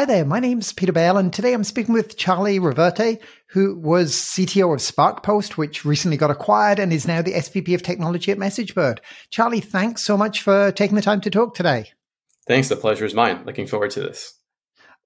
Hi 0.00 0.06
there, 0.06 0.24
my 0.24 0.40
name's 0.40 0.72
Peter 0.72 0.92
Bell, 0.92 1.18
and 1.18 1.30
today 1.30 1.52
I'm 1.52 1.62
speaking 1.62 1.92
with 1.92 2.16
Charlie 2.16 2.58
Reverte, 2.58 3.20
who 3.48 3.76
was 3.78 4.14
CTO 4.14 4.72
of 4.72 4.80
SparkPost, 4.80 5.58
which 5.58 5.84
recently 5.84 6.16
got 6.16 6.30
acquired 6.30 6.78
and 6.78 6.90
is 6.90 7.06
now 7.06 7.20
the 7.20 7.34
SVP 7.34 7.74
of 7.74 7.82
Technology 7.82 8.32
at 8.32 8.38
MessageBird. 8.38 9.00
Charlie, 9.28 9.60
thanks 9.60 10.02
so 10.02 10.16
much 10.16 10.40
for 10.40 10.72
taking 10.72 10.96
the 10.96 11.02
time 11.02 11.20
to 11.20 11.28
talk 11.28 11.54
today. 11.54 11.90
Thanks, 12.48 12.70
the 12.70 12.76
pleasure 12.76 13.04
is 13.04 13.12
mine. 13.12 13.42
Looking 13.44 13.66
forward 13.66 13.90
to 13.90 14.00
this. 14.00 14.32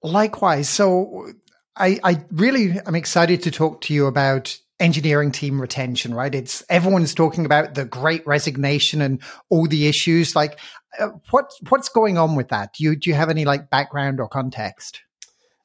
Likewise. 0.01 0.69
So 0.69 1.27
I, 1.75 1.99
I 2.01 2.23
really 2.31 2.79
am 2.85 2.95
excited 2.95 3.43
to 3.43 3.51
talk 3.51 3.81
to 3.81 3.93
you 3.93 4.05
about 4.05 4.57
engineering 4.79 5.33
team 5.33 5.59
retention, 5.59 6.13
right? 6.13 6.33
It's 6.33 6.63
everyone's 6.69 7.13
talking 7.13 7.45
about 7.45 7.75
the 7.75 7.83
great 7.83 8.25
resignation 8.25 9.01
and 9.01 9.21
all 9.49 9.67
the 9.67 9.87
issues. 9.87 10.37
Like, 10.37 10.57
uh, 10.99 11.09
what 11.31 11.51
what's 11.69 11.89
going 11.89 12.17
on 12.17 12.35
with 12.35 12.49
that? 12.49 12.73
Do 12.73 12.83
you 12.83 12.95
do 12.95 13.09
you 13.09 13.15
have 13.15 13.29
any 13.29 13.45
like 13.45 13.69
background 13.69 14.19
or 14.19 14.27
context? 14.27 15.01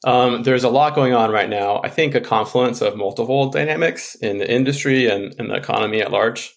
Um, 0.05 0.43
there's 0.45 0.65
a 0.65 0.71
lot 0.71 0.95
going 0.95 1.13
on 1.13 1.31
right 1.31 1.49
now. 1.49 1.81
I 1.85 1.91
think 1.91 2.15
a 2.15 2.21
confluence 2.21 2.81
of 2.81 2.97
multiple 2.97 3.51
dynamics 3.51 4.15
in 4.15 4.39
the 4.39 4.51
industry 4.51 5.07
and, 5.07 5.35
the 5.35 5.55
economy 5.55 6.01
at 6.01 6.11
large. 6.11 6.57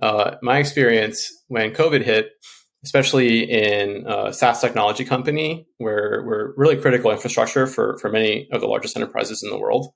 Uh, 0.00 0.36
my 0.42 0.58
experience 0.58 1.30
when 1.48 1.72
COVID 1.72 2.02
hit, 2.02 2.30
especially 2.82 3.42
in 3.42 4.06
a 4.06 4.32
SaaS 4.32 4.62
technology 4.62 5.04
company, 5.04 5.66
where 5.76 6.24
we're 6.26 6.54
really 6.56 6.76
critical 6.76 7.10
infrastructure 7.10 7.66
for, 7.66 7.98
for 7.98 8.10
many 8.10 8.48
of 8.50 8.62
the 8.62 8.66
largest 8.66 8.96
enterprises 8.96 9.42
in 9.42 9.50
the 9.50 9.58
world, 9.58 9.92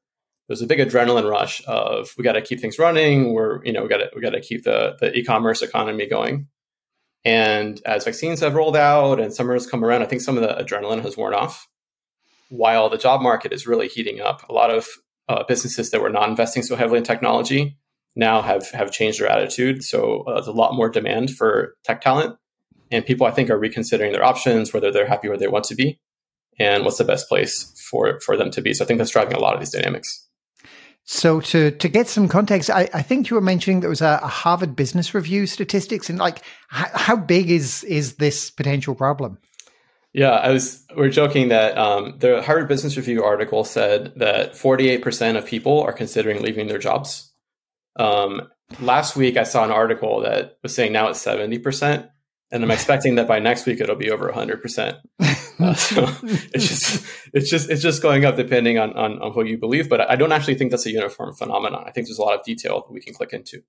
there's 0.49 0.63
a 0.63 0.67
big 0.67 0.79
adrenaline 0.79 1.29
rush 1.29 1.63
of 1.67 2.11
we 2.17 2.25
got 2.25 2.33
to 2.33 2.43
keep 2.43 2.61
things 2.61 2.79
running. 2.79 3.33
We're 3.33 3.65
you 3.65 3.73
know 3.73 3.83
we 3.83 3.89
got 3.89 3.99
to 3.99 4.11
we 4.15 4.21
got 4.21 4.31
to 4.31 4.41
keep 4.41 4.65
the 4.65 4.97
the 5.01 5.17
e-commerce 5.17 5.63
economy 5.63 6.07
going. 6.07 6.49
And 7.25 7.81
as 7.85 8.05
vaccines 8.05 8.41
have 8.41 8.55
rolled 8.55 8.77
out 8.77 9.21
and 9.21 9.33
summer 9.33 9.55
has 9.55 9.67
come 9.67 9.85
around, 9.85 10.03
I 10.03 10.07
think 10.07 10.23
some 10.23 10.39
of 10.39 10.43
the 10.43 10.63
adrenaline 10.63 11.03
has 11.03 11.17
worn 11.17 11.35
off. 11.35 11.69
While 12.49 12.89
the 12.89 12.97
job 12.97 13.21
market 13.21 13.53
is 13.53 13.67
really 13.67 13.89
heating 13.89 14.21
up, 14.21 14.49
a 14.49 14.53
lot 14.53 14.71
of 14.71 14.87
uh, 15.29 15.45
businesses 15.45 15.91
that 15.91 16.01
were 16.01 16.09
not 16.09 16.29
investing 16.29 16.63
so 16.63 16.77
heavily 16.77 16.99
in 16.99 17.05
technology 17.05 17.77
now 18.17 18.43
have 18.43 18.71
have 18.71 18.91
changed 18.91 19.21
their 19.21 19.31
attitude. 19.31 19.85
So 19.85 20.23
uh, 20.23 20.35
there's 20.35 20.47
a 20.47 20.53
lot 20.53 20.75
more 20.75 20.89
demand 20.89 21.31
for 21.31 21.77
tech 21.85 22.01
talent, 22.01 22.37
and 22.91 23.05
people 23.05 23.27
I 23.27 23.31
think 23.31 23.51
are 23.51 23.59
reconsidering 23.59 24.13
their 24.13 24.25
options, 24.25 24.73
whether 24.73 24.91
they're 24.91 25.07
happy 25.07 25.29
where 25.29 25.37
they 25.37 25.49
want 25.49 25.65
to 25.67 25.75
be, 25.75 26.01
and 26.59 26.85
what's 26.85 26.99
the 26.99 27.05
best 27.05 27.29
place 27.29 27.75
for 27.91 28.19
for 28.21 28.37
them 28.37 28.51
to 28.53 28.63
be. 28.63 28.73
So 28.73 28.85
I 28.85 28.87
think 28.87 28.99
that's 28.99 29.11
driving 29.11 29.35
a 29.35 29.41
lot 29.41 29.55
of 29.55 29.61
these 29.61 29.73
dynamics. 29.73 30.27
So 31.11 31.41
to 31.41 31.71
to 31.71 31.89
get 31.89 32.07
some 32.07 32.29
context, 32.29 32.69
I, 32.69 32.91
I 32.93 33.01
think 33.01 33.31
you 33.31 33.35
were 33.35 33.41
mentioning 33.41 33.81
there 33.81 33.89
was 33.89 34.03
a, 34.03 34.21
a 34.23 34.27
Harvard 34.29 34.77
Business 34.77 35.15
Review 35.15 35.47
statistics, 35.47 36.11
and 36.11 36.19
like 36.19 36.43
how, 36.69 36.87
how, 36.93 37.17
big 37.17 37.51
is 37.51 37.83
is 37.85 38.17
this 38.17 38.51
potential 38.51 38.95
problem? 38.95 39.39
Yeah, 40.13 40.33
I 40.33 40.51
was 40.51 40.85
we're 40.95 41.09
joking 41.09 41.49
that 41.49 41.79
um, 41.79 42.17
the 42.19 42.43
Harvard 42.43 42.69
Business 42.69 42.99
Review 42.99 43.25
article 43.25 43.65
said 43.65 44.13
that 44.17 44.55
48 44.55 45.01
percent 45.01 45.39
of 45.39 45.47
people 45.47 45.81
are 45.81 45.95
considering 45.95 46.43
leaving 46.43 46.69
their 46.69 46.77
jobs. 46.77 47.33
Um, 47.97 48.43
last 48.79 49.17
week, 49.17 49.39
I 49.39 49.45
saw 49.45 49.65
an 49.65 49.71
article 49.71 50.21
that 50.21 50.59
was 50.63 50.75
saying 50.75 50.93
now 50.93 51.09
it's 51.09 51.23
70 51.23 51.59
percent, 51.61 52.11
and 52.51 52.63
I'm 52.63 52.71
expecting 52.71 53.17
that 53.17 53.29
by 53.29 53.39
next 53.39 53.67
week 53.67 53.81
it'll 53.81 53.97
be 53.97 54.11
over 54.11 54.27
100 54.27 54.63
percent. 54.63 54.97
Uh, 55.61 55.75
so 55.75 56.07
it's 56.23 56.69
just 56.69 57.05
it's 57.33 57.51
just 57.51 57.69
it's 57.69 57.83
just 57.83 58.01
going 58.01 58.25
up 58.25 58.37
depending 58.37 58.79
on, 58.79 58.93
on 58.97 59.21
on 59.21 59.33
what 59.33 59.49
you 59.49 59.59
believe. 59.59 59.89
But 59.89 60.09
I 60.09 60.15
don't 60.15 60.31
actually 60.31 60.55
think 60.55 60.71
that's 60.71 60.87
a 60.87 60.93
uniform 60.93 61.35
phenomenon. 61.35 61.83
I 61.85 61.91
think 61.91 62.07
there's 62.07 62.19
a 62.19 62.23
lot 62.23 62.39
of 62.39 62.45
detail 62.45 62.85
that 62.87 62.93
we 62.93 63.01
can 63.01 63.13
click 63.13 63.33
into. 63.33 63.65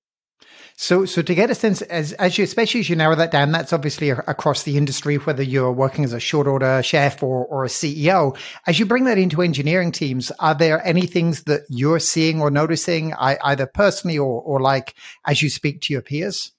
So, 0.76 1.04
so 1.06 1.22
to 1.22 1.36
get 1.36 1.50
a 1.50 1.56
sense, 1.56 1.82
as 1.82 2.14
as 2.14 2.38
you, 2.38 2.44
especially 2.44 2.80
as 2.80 2.90
you 2.90 2.96
narrow 2.96 3.16
that 3.16 3.32
down, 3.32 3.52
that's 3.52 3.74
obviously 3.74 4.12
across 4.12 4.64
the 4.64 4.78
industry, 4.78 5.18
whether 5.18 5.44
you're 5.44 5.74
working 5.74 6.06
as 6.06 6.14
a 6.14 6.20
short 6.20 6.48
order 6.48 6.82
chef 6.82 7.22
or 7.22 7.46
or 7.48 7.66
a 7.66 7.68
CEO. 7.68 8.38
As 8.66 8.80
you 8.80 8.86
bring 8.86 9.04
that 9.06 9.18
into 9.18 9.42
engineering 9.42 9.92
teams, 9.92 10.32
are 10.40 10.56
there 10.56 10.86
any 10.88 11.06
things 11.06 11.44
that 11.44 11.64
you're 11.70 12.00
seeing 12.00 12.40
or 12.40 12.50
noticing, 12.50 13.14
either 13.16 13.66
personally 13.66 14.18
or 14.18 14.42
or 14.42 14.62
like 14.62 14.94
as 15.26 15.42
you 15.42 15.50
speak 15.50 15.82
to 15.82 15.94
your 15.94 16.02
peers? 16.02 16.54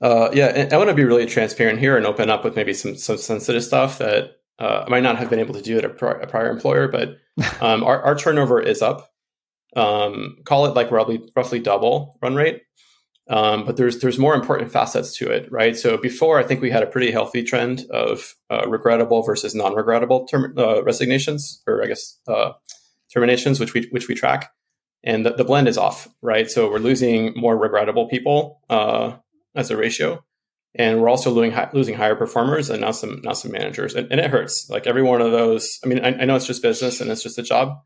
Uh, 0.00 0.30
yeah, 0.32 0.68
I 0.70 0.76
want 0.76 0.90
to 0.90 0.94
be 0.94 1.04
really 1.04 1.26
transparent 1.26 1.78
here 1.78 1.96
and 1.96 2.06
open 2.06 2.30
up 2.30 2.44
with 2.44 2.56
maybe 2.56 2.74
some 2.74 2.96
some 2.96 3.16
sensitive 3.16 3.64
stuff 3.64 3.98
that 3.98 4.36
uh, 4.58 4.84
I 4.86 4.90
might 4.90 5.02
not 5.02 5.18
have 5.18 5.30
been 5.30 5.38
able 5.38 5.54
to 5.54 5.62
do 5.62 5.78
at 5.78 5.84
a, 5.84 5.88
pri- 5.88 6.20
a 6.20 6.26
prior 6.26 6.50
employer, 6.50 6.88
but 6.88 7.16
um, 7.60 7.82
our, 7.82 8.02
our, 8.02 8.16
turnover 8.16 8.60
is 8.60 8.82
up. 8.82 9.10
Um, 9.74 10.36
call 10.44 10.66
it 10.66 10.74
like 10.74 10.90
roughly 10.90 11.20
roughly 11.34 11.58
double 11.58 12.18
run 12.22 12.34
rate. 12.34 12.62
Um, 13.28 13.64
but 13.64 13.76
there's 13.76 14.00
there's 14.00 14.18
more 14.18 14.34
important 14.34 14.70
facets 14.70 15.16
to 15.16 15.30
it, 15.30 15.50
right? 15.50 15.76
So 15.76 15.96
before, 15.96 16.38
I 16.38 16.42
think 16.42 16.60
we 16.60 16.70
had 16.70 16.82
a 16.82 16.86
pretty 16.86 17.10
healthy 17.10 17.42
trend 17.42 17.86
of 17.90 18.34
uh, 18.50 18.68
regrettable 18.68 19.22
versus 19.22 19.54
non-regrettable 19.54 20.26
term, 20.26 20.54
uh, 20.58 20.82
resignations, 20.84 21.62
or 21.66 21.82
I 21.82 21.86
guess 21.86 22.18
uh, 22.28 22.52
terminations, 23.12 23.58
which 23.58 23.72
we 23.72 23.88
which 23.90 24.08
we 24.08 24.14
track, 24.14 24.52
and 25.02 25.24
the, 25.24 25.30
the, 25.30 25.44
blend 25.44 25.68
is 25.68 25.78
off, 25.78 26.06
right? 26.20 26.50
So 26.50 26.70
we're 26.70 26.78
losing 26.78 27.32
more 27.34 27.56
regrettable 27.56 28.08
people 28.08 28.60
uh, 28.68 29.16
as 29.54 29.70
a 29.70 29.76
ratio, 29.76 30.24
and 30.74 31.00
we're 31.00 31.08
also 31.08 31.30
losing 31.30 31.56
losing 31.72 31.94
higher 31.94 32.16
performers 32.16 32.70
and 32.70 32.80
now 32.80 32.90
some 32.90 33.20
now 33.22 33.32
some 33.32 33.52
managers. 33.52 33.94
And, 33.94 34.10
and 34.10 34.20
it 34.20 34.30
hurts. 34.30 34.68
Like 34.68 34.86
every 34.86 35.02
one 35.02 35.20
of 35.20 35.32
those 35.32 35.78
i 35.84 35.86
mean 35.86 36.00
I, 36.04 36.08
I, 36.08 36.24
know 36.24 36.36
it's 36.36 36.46
just 36.46 36.62
business 36.62 37.00
and 37.00 37.10
it's 37.10 37.22
just 37.22 37.38
a 37.38 37.42
job 37.42 37.80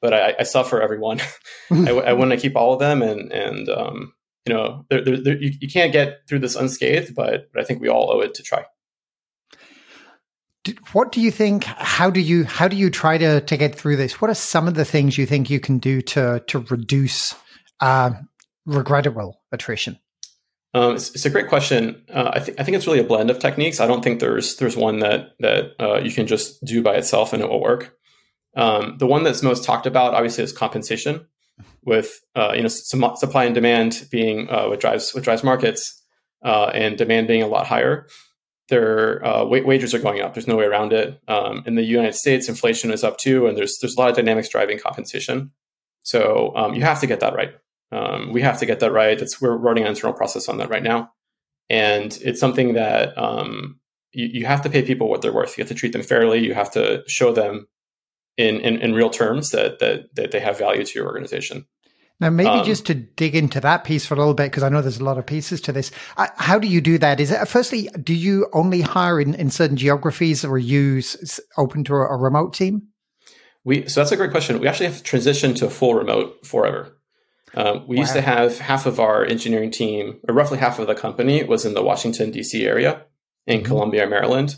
but 0.00 0.14
i, 0.14 0.34
I 0.38 0.42
suffer 0.44 0.80
everyone 0.80 1.20
I, 1.70 1.90
I 1.90 2.12
want 2.14 2.30
to 2.30 2.36
keep 2.36 2.56
all 2.56 2.72
of 2.72 2.80
them 2.80 3.02
and 3.02 3.32
and 3.32 3.68
um, 3.68 4.12
you 4.46 4.54
know 4.54 4.86
they're, 4.88 5.04
they're, 5.04 5.36
you, 5.36 5.52
you 5.60 5.68
can't 5.68 5.92
get 5.92 6.26
through 6.28 6.40
this 6.40 6.56
unscathed 6.56 7.14
but, 7.14 7.50
but 7.52 7.60
i 7.60 7.64
think 7.64 7.80
we 7.80 7.88
all 7.88 8.10
owe 8.10 8.20
it 8.20 8.34
to 8.34 8.42
try. 8.42 8.64
What 10.92 11.10
do 11.10 11.22
you 11.22 11.30
think 11.30 11.64
how 11.64 12.10
do 12.10 12.20
you 12.20 12.44
how 12.44 12.68
do 12.68 12.76
you 12.76 12.90
try 12.90 13.16
to 13.16 13.40
to 13.40 13.56
get 13.56 13.74
through 13.74 13.96
this? 13.96 14.20
What 14.20 14.30
are 14.30 14.34
some 14.34 14.68
of 14.68 14.74
the 14.74 14.84
things 14.84 15.16
you 15.16 15.24
think 15.24 15.48
you 15.48 15.58
can 15.58 15.78
do 15.78 16.02
to 16.02 16.44
to 16.48 16.58
reduce 16.68 17.34
uh, 17.80 18.10
regrettable 18.66 19.40
attrition 19.52 19.98
um, 20.72 20.94
it's, 20.94 21.10
it's, 21.10 21.24
a 21.24 21.30
great 21.30 21.48
question. 21.48 22.02
Uh, 22.12 22.30
I, 22.34 22.38
th- 22.38 22.58
I 22.58 22.62
think 22.62 22.76
it's 22.76 22.86
really 22.86 23.00
a 23.00 23.04
blend 23.04 23.30
of 23.30 23.40
techniques. 23.40 23.80
I 23.80 23.86
don't 23.86 24.02
think 24.02 24.20
there's 24.20 24.56
there's 24.56 24.76
one 24.76 25.00
that 25.00 25.34
that 25.40 25.72
uh, 25.80 25.98
you 25.98 26.12
can 26.12 26.26
just 26.26 26.64
do 26.64 26.82
by 26.82 26.94
itself 26.94 27.32
and 27.32 27.42
it 27.42 27.48
will 27.48 27.60
work. 27.60 27.96
Um, 28.56 28.96
the 28.98 29.06
one 29.06 29.24
that's 29.24 29.42
most 29.42 29.64
talked 29.64 29.86
about, 29.86 30.14
obviously, 30.14 30.44
is 30.44 30.52
compensation, 30.52 31.26
with 31.84 32.20
uh, 32.36 32.52
you 32.54 32.62
know 32.62 32.68
some 32.68 33.16
supply 33.16 33.44
and 33.44 33.54
demand 33.54 34.06
being 34.10 34.48
uh, 34.48 34.66
what 34.68 34.80
drives 34.80 35.12
what 35.12 35.24
drives 35.24 35.42
markets, 35.42 36.00
uh, 36.44 36.70
and 36.72 36.96
demand 36.96 37.26
being 37.26 37.42
a 37.42 37.48
lot 37.48 37.66
higher. 37.66 38.06
Their 38.68 39.24
uh, 39.26 39.44
wages 39.46 39.94
are 39.94 39.98
going 39.98 40.20
up. 40.20 40.34
There's 40.34 40.46
no 40.46 40.54
way 40.54 40.64
around 40.64 40.92
it. 40.92 41.20
Um, 41.26 41.64
in 41.66 41.74
the 41.74 41.82
United 41.82 42.14
States, 42.14 42.48
inflation 42.48 42.92
is 42.92 43.02
up 43.02 43.18
too, 43.18 43.48
and 43.48 43.58
there's 43.58 43.78
there's 43.80 43.96
a 43.96 44.00
lot 44.00 44.10
of 44.10 44.16
dynamics 44.16 44.48
driving 44.48 44.78
compensation. 44.78 45.50
So 46.02 46.52
um, 46.54 46.74
you 46.74 46.82
have 46.82 47.00
to 47.00 47.08
get 47.08 47.18
that 47.20 47.34
right. 47.34 47.54
Um, 47.92 48.32
we 48.32 48.42
have 48.42 48.58
to 48.60 48.66
get 48.66 48.80
that 48.80 48.92
right. 48.92 49.18
That's 49.18 49.40
we're 49.40 49.56
running 49.56 49.84
an 49.84 49.90
internal 49.90 50.16
process 50.16 50.48
on 50.48 50.58
that 50.58 50.70
right 50.70 50.82
now, 50.82 51.12
and 51.68 52.16
it's 52.22 52.40
something 52.40 52.74
that 52.74 53.16
um, 53.18 53.80
you, 54.12 54.26
you, 54.26 54.46
have 54.46 54.62
to 54.62 54.70
pay 54.70 54.82
people 54.82 55.08
what 55.08 55.22
they're 55.22 55.32
worth. 55.32 55.58
You 55.58 55.62
have 55.62 55.68
to 55.68 55.74
treat 55.74 55.92
them 55.92 56.02
fairly. 56.02 56.44
You 56.44 56.54
have 56.54 56.70
to 56.72 57.02
show 57.08 57.32
them 57.32 57.66
in 58.36 58.60
in, 58.60 58.80
in 58.80 58.94
real 58.94 59.10
terms 59.10 59.50
that 59.50 59.80
that 59.80 60.14
that 60.14 60.30
they 60.30 60.40
have 60.40 60.58
value 60.58 60.84
to 60.84 60.98
your 60.98 61.06
organization. 61.06 61.66
Now, 62.20 62.28
maybe 62.28 62.50
um, 62.50 62.64
just 62.66 62.84
to 62.86 62.94
dig 62.94 63.34
into 63.34 63.60
that 63.60 63.84
piece 63.84 64.04
for 64.04 64.12
a 64.12 64.18
little 64.18 64.34
bit, 64.34 64.50
because 64.50 64.62
I 64.62 64.68
know 64.68 64.82
there's 64.82 65.00
a 65.00 65.04
lot 65.04 65.16
of 65.16 65.24
pieces 65.24 65.60
to 65.62 65.72
this. 65.72 65.90
Uh, 66.18 66.28
how 66.36 66.58
do 66.58 66.68
you 66.68 66.82
do 66.82 66.98
that? 66.98 67.18
Is 67.18 67.30
it 67.30 67.48
firstly, 67.48 67.88
do 68.02 68.12
you 68.12 68.46
only 68.52 68.82
hire 68.82 69.18
in, 69.18 69.34
in 69.34 69.50
certain 69.50 69.78
geographies, 69.78 70.44
or 70.44 70.58
use 70.58 71.40
open 71.56 71.82
to 71.84 71.94
a, 71.94 72.14
a 72.14 72.16
remote 72.18 72.52
team? 72.52 72.88
We 73.64 73.88
so 73.88 74.00
that's 74.00 74.12
a 74.12 74.16
great 74.16 74.30
question. 74.30 74.60
We 74.60 74.68
actually 74.68 74.86
have 74.86 74.98
to 74.98 75.02
transition 75.02 75.54
to 75.56 75.70
full 75.70 75.94
remote 75.94 76.46
forever. 76.46 76.96
Um, 77.54 77.86
we 77.86 77.96
wow. 77.96 78.02
used 78.02 78.12
to 78.14 78.20
have 78.20 78.58
half 78.58 78.86
of 78.86 79.00
our 79.00 79.24
engineering 79.24 79.70
team, 79.70 80.20
or 80.28 80.34
roughly 80.34 80.58
half 80.58 80.78
of 80.78 80.86
the 80.86 80.94
company, 80.94 81.42
was 81.42 81.64
in 81.64 81.74
the 81.74 81.82
Washington, 81.82 82.30
D.C. 82.30 82.64
area 82.64 83.04
in 83.46 83.58
mm-hmm. 83.58 83.66
Columbia, 83.66 84.06
Maryland. 84.06 84.56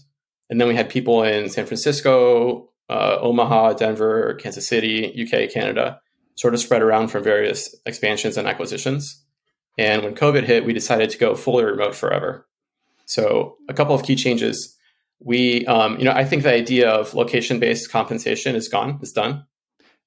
And 0.51 0.61
then 0.61 0.69
we 0.69 0.75
had 0.75 0.91
people 0.91 1.23
in 1.23 1.49
San 1.49 1.67
Francisco, 1.67 2.69
uh, 2.91 3.17
Omaha, 3.21 3.75
Denver, 3.75 4.35
Kansas 4.35 4.69
City, 4.69 5.09
UK, 5.23 5.51
Canada, 5.51 6.01
sort 6.35 6.55
of 6.55 6.61
spread 6.61 6.83
around 6.83 7.09
from 7.09 7.23
various 7.23 7.75
expansions 7.87 8.37
and 8.37 8.47
acquisitions. 8.47 9.25
And 9.79 10.03
when 10.03 10.15
COVID 10.15 10.45
hit, 10.45 10.67
we 10.67 10.75
decided 10.75 11.09
to 11.11 11.19
go 11.19 11.35
fully 11.35 11.65
remote 11.65 11.95
forever. 11.95 12.47
So, 13.07 13.57
a 13.69 13.75
couple 13.75 13.95
of 13.95 14.03
key 14.03 14.17
changes. 14.17 14.77
We, 15.21 15.65
um, 15.67 15.99
you 15.99 16.05
know, 16.05 16.13
I 16.13 16.25
think 16.25 16.43
the 16.43 16.53
idea 16.53 16.91
of 16.91 17.15
location 17.15 17.59
based 17.59 17.91
compensation 17.91 18.55
is 18.55 18.69
gone, 18.69 18.99
is 19.03 19.13
done. 19.13 19.47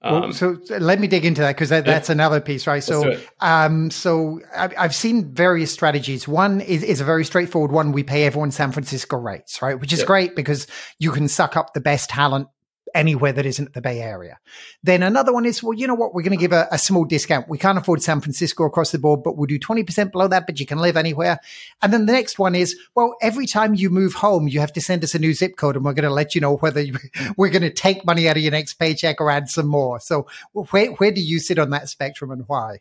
Um, 0.06 0.22
well, 0.22 0.32
so 0.34 0.58
let 0.70 1.00
me 1.00 1.08
dig 1.08 1.26
into 1.26 1.42
that 1.42 1.56
because 1.56 1.70
that, 1.70 1.84
that's 1.84 2.10
yeah. 2.10 2.14
another 2.14 2.40
piece, 2.40 2.68
right? 2.68 2.84
So, 2.84 3.18
um, 3.40 3.90
so 3.90 4.40
I've 4.56 4.94
seen 4.94 5.34
various 5.34 5.72
strategies. 5.72 6.28
One 6.28 6.62
is, 6.62 6.84
is 6.84 7.02
a 7.02 7.04
very 7.04 7.26
straightforward 7.26 7.72
one. 7.72 7.92
We 7.92 8.04
pay 8.04 8.26
everyone 8.26 8.52
San 8.52 8.72
Francisco 8.72 9.18
rates, 9.18 9.64
right? 9.64 9.80
Which 9.80 9.92
is 9.92 10.02
yeah. 10.02 10.06
great 10.06 10.36
because 10.36 10.68
you 11.00 11.12
can 11.12 11.28
suck 11.28 11.58
up 11.58 11.74
the 11.74 11.82
best 11.82 12.12
talent 12.12 12.50
anywhere 12.96 13.34
that 13.34 13.46
isn't 13.46 13.74
the 13.74 13.82
Bay 13.82 14.02
Area. 14.02 14.40
Then 14.82 15.04
another 15.04 15.34
one 15.34 15.46
is, 15.46 15.62
well, 15.62 15.74
you 15.74 15.86
know 15.86 15.94
what? 15.94 16.14
We're 16.14 16.24
going 16.24 16.38
to 16.38 16.42
give 16.42 16.54
a, 16.54 16.68
a 16.72 16.80
small 16.80 17.06
discount. 17.06 17.50
We 17.50 17.58
can't 17.58 17.78
afford 17.78 18.02
San 18.02 18.22
Francisco 18.22 18.64
across 18.64 18.92
the 18.92 18.98
board, 18.98 19.22
but 19.24 19.38
we'll 19.38 19.46
do 19.46 19.60
20% 19.60 20.12
below 20.12 20.28
that, 20.30 20.48
but 20.48 20.60
you 20.60 20.66
can 20.66 20.80
live 20.80 20.98
anywhere. 20.98 21.40
And 21.82 21.94
then 21.94 22.06
the 22.06 22.14
next 22.14 22.40
one 22.40 22.56
is, 22.56 22.76
well, 22.96 23.16
every 23.22 23.46
time 23.46 23.76
you 23.76 23.90
move 23.90 24.14
home, 24.14 24.48
you 24.48 24.60
have 24.60 24.74
to 24.74 24.82
send 24.82 25.04
us 25.04 25.14
a 25.14 25.20
new 25.20 25.34
zip 25.34 25.58
code 25.58 25.76
and 25.76 25.86
we're 25.86 25.94
going 25.94 26.04
to 26.04 26.14
let 26.14 26.34
you 26.34 26.42
know 26.42 26.56
whether 26.58 26.82
you, 26.82 26.98
we're 27.38 27.50
going 27.50 27.62
to 27.62 27.70
take 27.70 28.06
money 28.06 28.28
out 28.28 28.38
of 28.38 28.44
your 28.44 28.52
next 28.52 28.76
paycheck 28.76 29.20
or 29.22 29.30
add 29.30 29.50
some 29.50 29.68
more. 29.68 30.00
So 30.00 30.28
where, 30.54 30.92
where 30.94 31.12
do 31.12 31.22
you 31.22 31.40
sit 31.40 31.60
on 31.60 31.70
that 31.72 31.90
spectrum 31.90 32.32
and 32.32 32.46
why? 32.48 32.80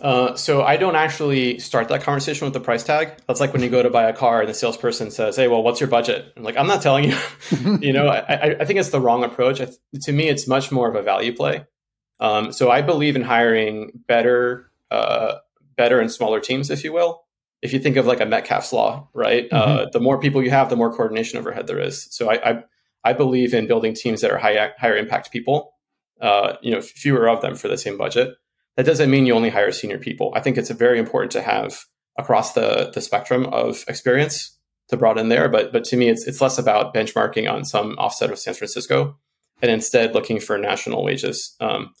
Uh, 0.00 0.34
so 0.34 0.62
I 0.62 0.76
don't 0.76 0.96
actually 0.96 1.58
start 1.58 1.88
that 1.88 2.02
conversation 2.02 2.44
with 2.44 2.52
the 2.52 2.60
price 2.60 2.84
tag. 2.84 3.12
That's 3.26 3.40
like 3.40 3.52
when 3.52 3.62
you 3.62 3.70
go 3.70 3.82
to 3.82 3.88
buy 3.88 4.04
a 4.04 4.12
car 4.12 4.40
and 4.40 4.48
the 4.48 4.54
salesperson 4.54 5.10
says, 5.10 5.36
"Hey, 5.36 5.48
well, 5.48 5.62
what's 5.62 5.80
your 5.80 5.88
budget?" 5.88 6.32
I'm 6.36 6.42
like, 6.42 6.56
"I'm 6.56 6.66
not 6.66 6.82
telling 6.82 7.04
you." 7.04 7.16
you 7.80 7.92
know, 7.92 8.08
I, 8.08 8.56
I, 8.60 8.64
think 8.64 8.78
it's 8.78 8.90
the 8.90 9.00
wrong 9.00 9.24
approach. 9.24 9.60
I, 9.60 9.68
to 10.02 10.12
me, 10.12 10.28
it's 10.28 10.46
much 10.46 10.70
more 10.70 10.88
of 10.88 10.96
a 10.96 11.02
value 11.02 11.34
play. 11.34 11.64
Um, 12.20 12.52
so 12.52 12.70
I 12.70 12.82
believe 12.82 13.16
in 13.16 13.22
hiring 13.22 13.92
better, 14.06 14.70
uh, 14.90 15.36
better 15.76 15.98
and 16.00 16.12
smaller 16.12 16.40
teams, 16.40 16.70
if 16.70 16.84
you 16.84 16.92
will. 16.92 17.22
If 17.62 17.72
you 17.72 17.78
think 17.78 17.96
of 17.96 18.06
like 18.06 18.20
a 18.20 18.26
Metcalfe's 18.26 18.72
law, 18.72 19.08
right? 19.14 19.48
Uh, 19.50 19.66
mm-hmm. 19.66 19.78
Uh, 19.78 19.86
the 19.92 20.00
more 20.00 20.20
people 20.20 20.42
you 20.42 20.50
have, 20.50 20.68
the 20.68 20.76
more 20.76 20.94
coordination 20.94 21.38
overhead 21.38 21.66
there 21.66 21.80
is. 21.80 22.06
So 22.10 22.30
I, 22.30 22.50
I, 22.50 22.64
I 23.02 23.12
believe 23.14 23.54
in 23.54 23.66
building 23.66 23.94
teams 23.94 24.20
that 24.20 24.30
are 24.30 24.38
high, 24.38 24.72
higher 24.78 24.96
impact 24.96 25.32
people. 25.32 25.72
Uh, 26.20 26.56
you 26.62 26.70
know, 26.70 26.80
fewer 26.80 27.28
of 27.28 27.42
them 27.42 27.54
for 27.54 27.68
the 27.68 27.76
same 27.76 27.98
budget 27.98 28.36
that 28.76 28.86
doesn't 28.86 29.10
mean 29.10 29.26
you 29.26 29.34
only 29.34 29.50
hire 29.50 29.72
senior 29.72 29.98
people. 29.98 30.32
I 30.34 30.40
think 30.40 30.56
it's 30.56 30.70
very 30.70 30.98
important 30.98 31.32
to 31.32 31.42
have 31.42 31.84
across 32.18 32.52
the, 32.52 32.90
the 32.94 33.00
spectrum 33.00 33.46
of 33.46 33.84
experience 33.88 34.56
to 34.88 34.96
broaden 34.96 35.28
there. 35.28 35.48
But 35.48 35.72
but 35.72 35.84
to 35.84 35.96
me, 35.96 36.08
it's 36.08 36.26
it's 36.26 36.40
less 36.40 36.58
about 36.58 36.94
benchmarking 36.94 37.50
on 37.50 37.64
some 37.64 37.96
offset 37.98 38.30
of 38.30 38.38
San 38.38 38.54
Francisco, 38.54 39.18
and 39.62 39.70
instead 39.70 40.14
looking 40.14 40.40
for 40.40 40.58
national 40.58 41.04
wages. 41.04 41.56
Um, 41.60 41.92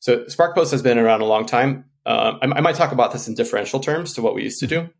so 0.00 0.24
SparkPost 0.24 0.72
has 0.72 0.82
been 0.82 0.98
around 0.98 1.20
a 1.20 1.26
long 1.26 1.46
time. 1.46 1.84
Um, 2.04 2.38
I, 2.42 2.46
I, 2.46 2.60
might 2.60 2.74
talk 2.74 2.90
about 2.90 3.12
this 3.12 3.28
in 3.28 3.34
differential 3.34 3.78
terms 3.78 4.14
to 4.14 4.22
what 4.22 4.34
we 4.34 4.42
used 4.42 4.58
to 4.58 4.66
do. 4.66 4.90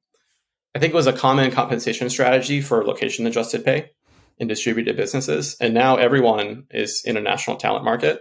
I 0.77 0.79
think 0.79 0.93
it 0.93 0.97
was 0.97 1.09
a 1.09 1.13
common 1.13 1.51
compensation 1.51 2.09
strategy 2.09 2.61
for 2.61 2.85
location 2.85 3.27
adjusted 3.27 3.65
pay 3.65 3.91
in 4.39 4.47
distributed 4.47 4.97
businesses, 4.97 5.57
and 5.61 5.75
now 5.75 5.97
everyone 5.97 6.67
is 6.71 7.03
in 7.05 7.17
a 7.17 7.21
national 7.21 7.57
talent 7.57 7.85
market. 7.85 8.21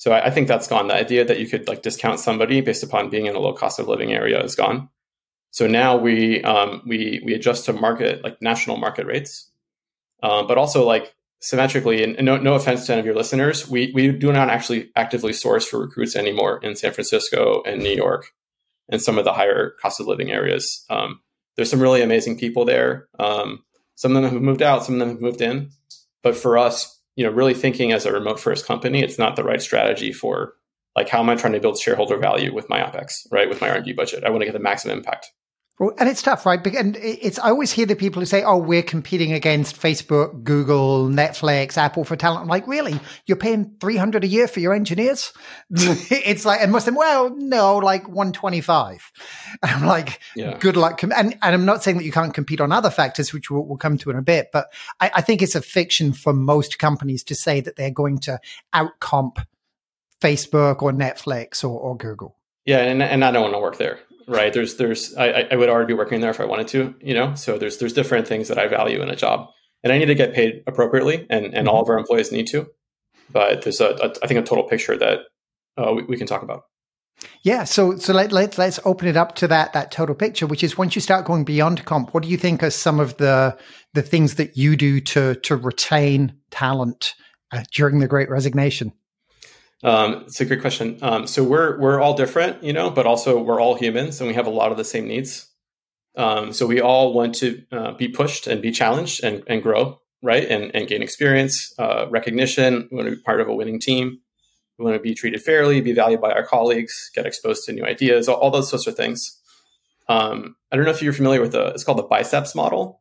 So 0.00 0.12
I, 0.12 0.28
I, 0.28 0.30
think 0.30 0.48
that's 0.48 0.66
gone. 0.66 0.88
The 0.88 0.94
idea 0.94 1.26
that 1.26 1.38
you 1.38 1.46
could 1.46 1.68
like 1.68 1.82
discount 1.82 2.20
somebody 2.20 2.62
based 2.62 2.82
upon 2.82 3.10
being 3.10 3.26
in 3.26 3.36
a 3.36 3.38
low 3.38 3.52
cost 3.52 3.78
of 3.78 3.86
living 3.86 4.14
area 4.14 4.42
is 4.42 4.56
gone. 4.56 4.88
So 5.50 5.66
now 5.66 5.98
we 5.98 6.42
um, 6.42 6.80
we 6.86 7.20
we 7.22 7.34
adjust 7.34 7.66
to 7.66 7.74
market 7.74 8.24
like 8.24 8.40
national 8.40 8.78
market 8.78 9.04
rates, 9.04 9.50
um, 10.22 10.46
but 10.46 10.56
also 10.56 10.86
like 10.86 11.14
symmetrically. 11.40 12.02
And, 12.02 12.16
and 12.16 12.24
no, 12.24 12.38
no 12.38 12.54
offense 12.54 12.86
to 12.86 12.92
any 12.92 13.00
of 13.00 13.04
your 13.04 13.14
listeners, 13.14 13.68
we 13.68 13.92
we 13.94 14.10
do 14.10 14.32
not 14.32 14.48
actually 14.48 14.90
actively 14.96 15.34
source 15.34 15.66
for 15.66 15.78
recruits 15.78 16.16
anymore 16.16 16.60
in 16.62 16.76
San 16.76 16.94
Francisco 16.94 17.62
and 17.66 17.82
New 17.82 17.94
York 17.94 18.32
and 18.88 19.02
some 19.02 19.18
of 19.18 19.26
the 19.26 19.34
higher 19.34 19.74
cost 19.82 20.00
of 20.00 20.06
living 20.06 20.30
areas. 20.30 20.82
Um, 20.88 21.20
there's 21.56 21.68
some 21.68 21.82
really 21.82 22.00
amazing 22.00 22.38
people 22.38 22.64
there. 22.64 23.08
Um, 23.18 23.64
some 23.96 24.16
of 24.16 24.22
them 24.22 24.32
have 24.32 24.40
moved 24.40 24.62
out, 24.62 24.82
some 24.82 24.94
of 24.94 25.00
them 25.00 25.10
have 25.10 25.20
moved 25.20 25.42
in. 25.42 25.72
But 26.22 26.38
for 26.38 26.56
us, 26.56 26.99
you 27.16 27.24
know, 27.24 27.30
really 27.30 27.54
thinking 27.54 27.92
as 27.92 28.06
a 28.06 28.12
remote 28.12 28.40
first 28.40 28.66
company, 28.66 29.02
it's 29.02 29.18
not 29.18 29.36
the 29.36 29.44
right 29.44 29.60
strategy 29.60 30.12
for 30.12 30.54
like 30.96 31.08
how 31.08 31.20
am 31.20 31.30
I 31.30 31.36
trying 31.36 31.52
to 31.52 31.60
build 31.60 31.78
shareholder 31.78 32.16
value 32.16 32.52
with 32.52 32.68
my 32.68 32.80
opex, 32.80 33.26
right? 33.30 33.48
With 33.48 33.60
my 33.60 33.68
R 33.68 33.76
and 33.76 33.84
D 33.84 33.92
budget, 33.92 34.24
I 34.24 34.30
want 34.30 34.42
to 34.42 34.46
get 34.46 34.52
the 34.52 34.58
maximum 34.58 34.98
impact. 34.98 35.32
And 35.80 36.10
it's 36.10 36.20
tough, 36.20 36.44
right? 36.44 36.64
And 36.76 36.98
it's 37.00 37.38
I 37.38 37.48
always 37.48 37.72
hear 37.72 37.86
the 37.86 37.96
people 37.96 38.20
who 38.20 38.26
say, 38.26 38.42
"Oh, 38.42 38.58
we're 38.58 38.82
competing 38.82 39.32
against 39.32 39.80
Facebook, 39.80 40.44
Google, 40.44 41.08
Netflix, 41.08 41.78
Apple 41.78 42.04
for 42.04 42.16
talent." 42.16 42.42
I'm 42.42 42.48
like, 42.48 42.66
really? 42.66 43.00
You're 43.24 43.38
paying 43.38 43.76
three 43.80 43.96
hundred 43.96 44.22
a 44.22 44.26
year 44.26 44.46
for 44.46 44.60
your 44.60 44.74
engineers? 44.74 45.32
it's 45.70 46.44
like, 46.44 46.60
and 46.60 46.70
most 46.70 46.82
of 46.82 46.86
them, 46.86 46.96
well, 46.96 47.34
no, 47.34 47.78
like 47.78 48.06
one 48.06 48.32
twenty 48.32 48.60
five. 48.60 49.10
I'm 49.62 49.86
like, 49.86 50.20
yeah. 50.36 50.58
good 50.58 50.76
luck. 50.76 51.02
And 51.02 51.14
and 51.14 51.34
I'm 51.42 51.64
not 51.64 51.82
saying 51.82 51.96
that 51.96 52.04
you 52.04 52.12
can't 52.12 52.34
compete 52.34 52.60
on 52.60 52.72
other 52.72 52.90
factors, 52.90 53.32
which 53.32 53.50
we'll, 53.50 53.64
we'll 53.64 53.78
come 53.78 53.96
to 53.98 54.10
in 54.10 54.16
a 54.16 54.22
bit, 54.22 54.50
but 54.52 54.70
I, 55.00 55.10
I 55.16 55.20
think 55.22 55.40
it's 55.40 55.54
a 55.54 55.62
fiction 55.62 56.12
for 56.12 56.34
most 56.34 56.78
companies 56.78 57.24
to 57.24 57.34
say 57.34 57.62
that 57.62 57.76
they're 57.76 57.90
going 57.90 58.18
to 58.18 58.38
outcomp 58.74 59.46
Facebook 60.20 60.82
or 60.82 60.92
Netflix 60.92 61.64
or, 61.64 61.80
or 61.80 61.96
Google. 61.96 62.36
Yeah, 62.66 62.80
and 62.80 63.02
and 63.02 63.24
I 63.24 63.30
don't 63.30 63.44
want 63.44 63.54
to 63.54 63.60
work 63.60 63.78
there 63.78 63.98
right? 64.30 64.52
There's 64.52 64.76
there's 64.76 65.14
I, 65.16 65.48
I 65.50 65.56
would 65.56 65.68
already 65.68 65.88
be 65.88 65.94
working 65.94 66.20
there 66.20 66.30
if 66.30 66.40
I 66.40 66.44
wanted 66.44 66.68
to, 66.68 66.94
you 67.00 67.14
know. 67.14 67.34
So 67.34 67.58
there's 67.58 67.78
there's 67.78 67.92
different 67.92 68.26
things 68.26 68.48
that 68.48 68.58
I 68.58 68.68
value 68.68 69.02
in 69.02 69.10
a 69.10 69.16
job, 69.16 69.50
and 69.82 69.92
I 69.92 69.98
need 69.98 70.06
to 70.06 70.14
get 70.14 70.32
paid 70.32 70.62
appropriately, 70.66 71.26
and 71.28 71.46
and 71.46 71.54
mm-hmm. 71.54 71.68
all 71.68 71.82
of 71.82 71.88
our 71.88 71.98
employees 71.98 72.32
need 72.32 72.46
to. 72.48 72.68
But 73.30 73.62
there's 73.62 73.80
a, 73.80 73.90
a 73.90 74.14
I 74.22 74.26
think 74.26 74.40
a 74.40 74.42
total 74.42 74.64
picture 74.64 74.96
that 74.96 75.20
uh, 75.76 75.92
we, 75.94 76.04
we 76.04 76.16
can 76.16 76.26
talk 76.26 76.42
about. 76.42 76.64
Yeah, 77.42 77.64
so 77.64 77.96
so 77.96 78.12
let, 78.12 78.32
let 78.32 78.56
let's 78.56 78.80
open 78.84 79.08
it 79.08 79.16
up 79.16 79.34
to 79.36 79.48
that 79.48 79.72
that 79.72 79.90
total 79.90 80.14
picture, 80.14 80.46
which 80.46 80.64
is 80.64 80.78
once 80.78 80.94
you 80.94 81.00
start 81.00 81.26
going 81.26 81.44
beyond 81.44 81.84
comp, 81.84 82.14
what 82.14 82.22
do 82.22 82.28
you 82.28 82.36
think 82.36 82.62
are 82.62 82.70
some 82.70 83.00
of 83.00 83.16
the 83.18 83.58
the 83.94 84.02
things 84.02 84.36
that 84.36 84.56
you 84.56 84.76
do 84.76 85.00
to 85.00 85.34
to 85.34 85.56
retain 85.56 86.34
talent 86.50 87.14
uh, 87.52 87.64
during 87.72 87.98
the 87.98 88.08
Great 88.08 88.30
Resignation? 88.30 88.92
Um, 89.82 90.24
it's 90.26 90.40
a 90.40 90.44
great 90.44 90.60
question. 90.60 90.98
Um, 91.00 91.26
so 91.26 91.42
we're 91.42 91.78
we're 91.78 92.00
all 92.00 92.14
different, 92.14 92.62
you 92.62 92.72
know, 92.72 92.90
but 92.90 93.06
also 93.06 93.42
we're 93.42 93.60
all 93.60 93.74
humans, 93.74 94.20
and 94.20 94.28
we 94.28 94.34
have 94.34 94.46
a 94.46 94.50
lot 94.50 94.70
of 94.70 94.76
the 94.76 94.84
same 94.84 95.08
needs. 95.08 95.46
Um, 96.16 96.52
so 96.52 96.66
we 96.66 96.80
all 96.80 97.12
want 97.14 97.36
to 97.36 97.62
uh, 97.72 97.92
be 97.92 98.08
pushed 98.08 98.46
and 98.46 98.60
be 98.60 98.72
challenged 98.72 99.22
and, 99.22 99.42
and 99.46 99.62
grow, 99.62 100.00
right, 100.22 100.44
and, 100.48 100.74
and 100.74 100.88
gain 100.88 101.02
experience, 101.02 101.72
uh, 101.78 102.06
recognition. 102.10 102.88
We 102.90 102.96
want 102.96 103.08
to 103.08 103.16
be 103.16 103.22
part 103.22 103.40
of 103.40 103.48
a 103.48 103.54
winning 103.54 103.80
team. 103.80 104.18
We 104.78 104.84
want 104.84 104.96
to 104.96 105.02
be 105.02 105.14
treated 105.14 105.42
fairly, 105.42 105.80
be 105.80 105.92
valued 105.92 106.20
by 106.20 106.32
our 106.32 106.44
colleagues, 106.44 107.10
get 107.14 107.26
exposed 107.26 107.64
to 107.64 107.72
new 107.72 107.84
ideas, 107.84 108.28
all, 108.28 108.36
all 108.36 108.50
those 108.50 108.68
sorts 108.68 108.86
of 108.86 108.96
things. 108.96 109.38
Um, 110.08 110.56
I 110.72 110.76
don't 110.76 110.84
know 110.84 110.90
if 110.90 111.02
you're 111.02 111.12
familiar 111.12 111.40
with 111.40 111.52
the. 111.52 111.68
It's 111.68 111.84
called 111.84 111.98
the 111.98 112.08
BICEPS 112.08 112.56
model, 112.56 113.00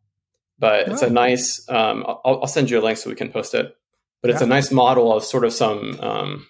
but 0.60 0.88
it's 0.88 1.02
a 1.02 1.08
oh. 1.08 1.10
nice. 1.10 1.68
Um, 1.70 2.06
I'll, 2.08 2.42
I'll, 2.42 2.48
send 2.48 2.70
you 2.70 2.80
a 2.80 2.84
link 2.84 2.98
so 2.98 3.10
we 3.10 3.16
can 3.16 3.32
post 3.32 3.56
it. 3.56 3.76
But 4.22 4.30
it's 4.30 4.42
yeah. 4.42 4.48
a 4.48 4.50
nice 4.50 4.72
model 4.72 5.12
of 5.14 5.24
sort 5.24 5.46
of 5.46 5.54
some 5.54 5.98
um, 6.02 6.48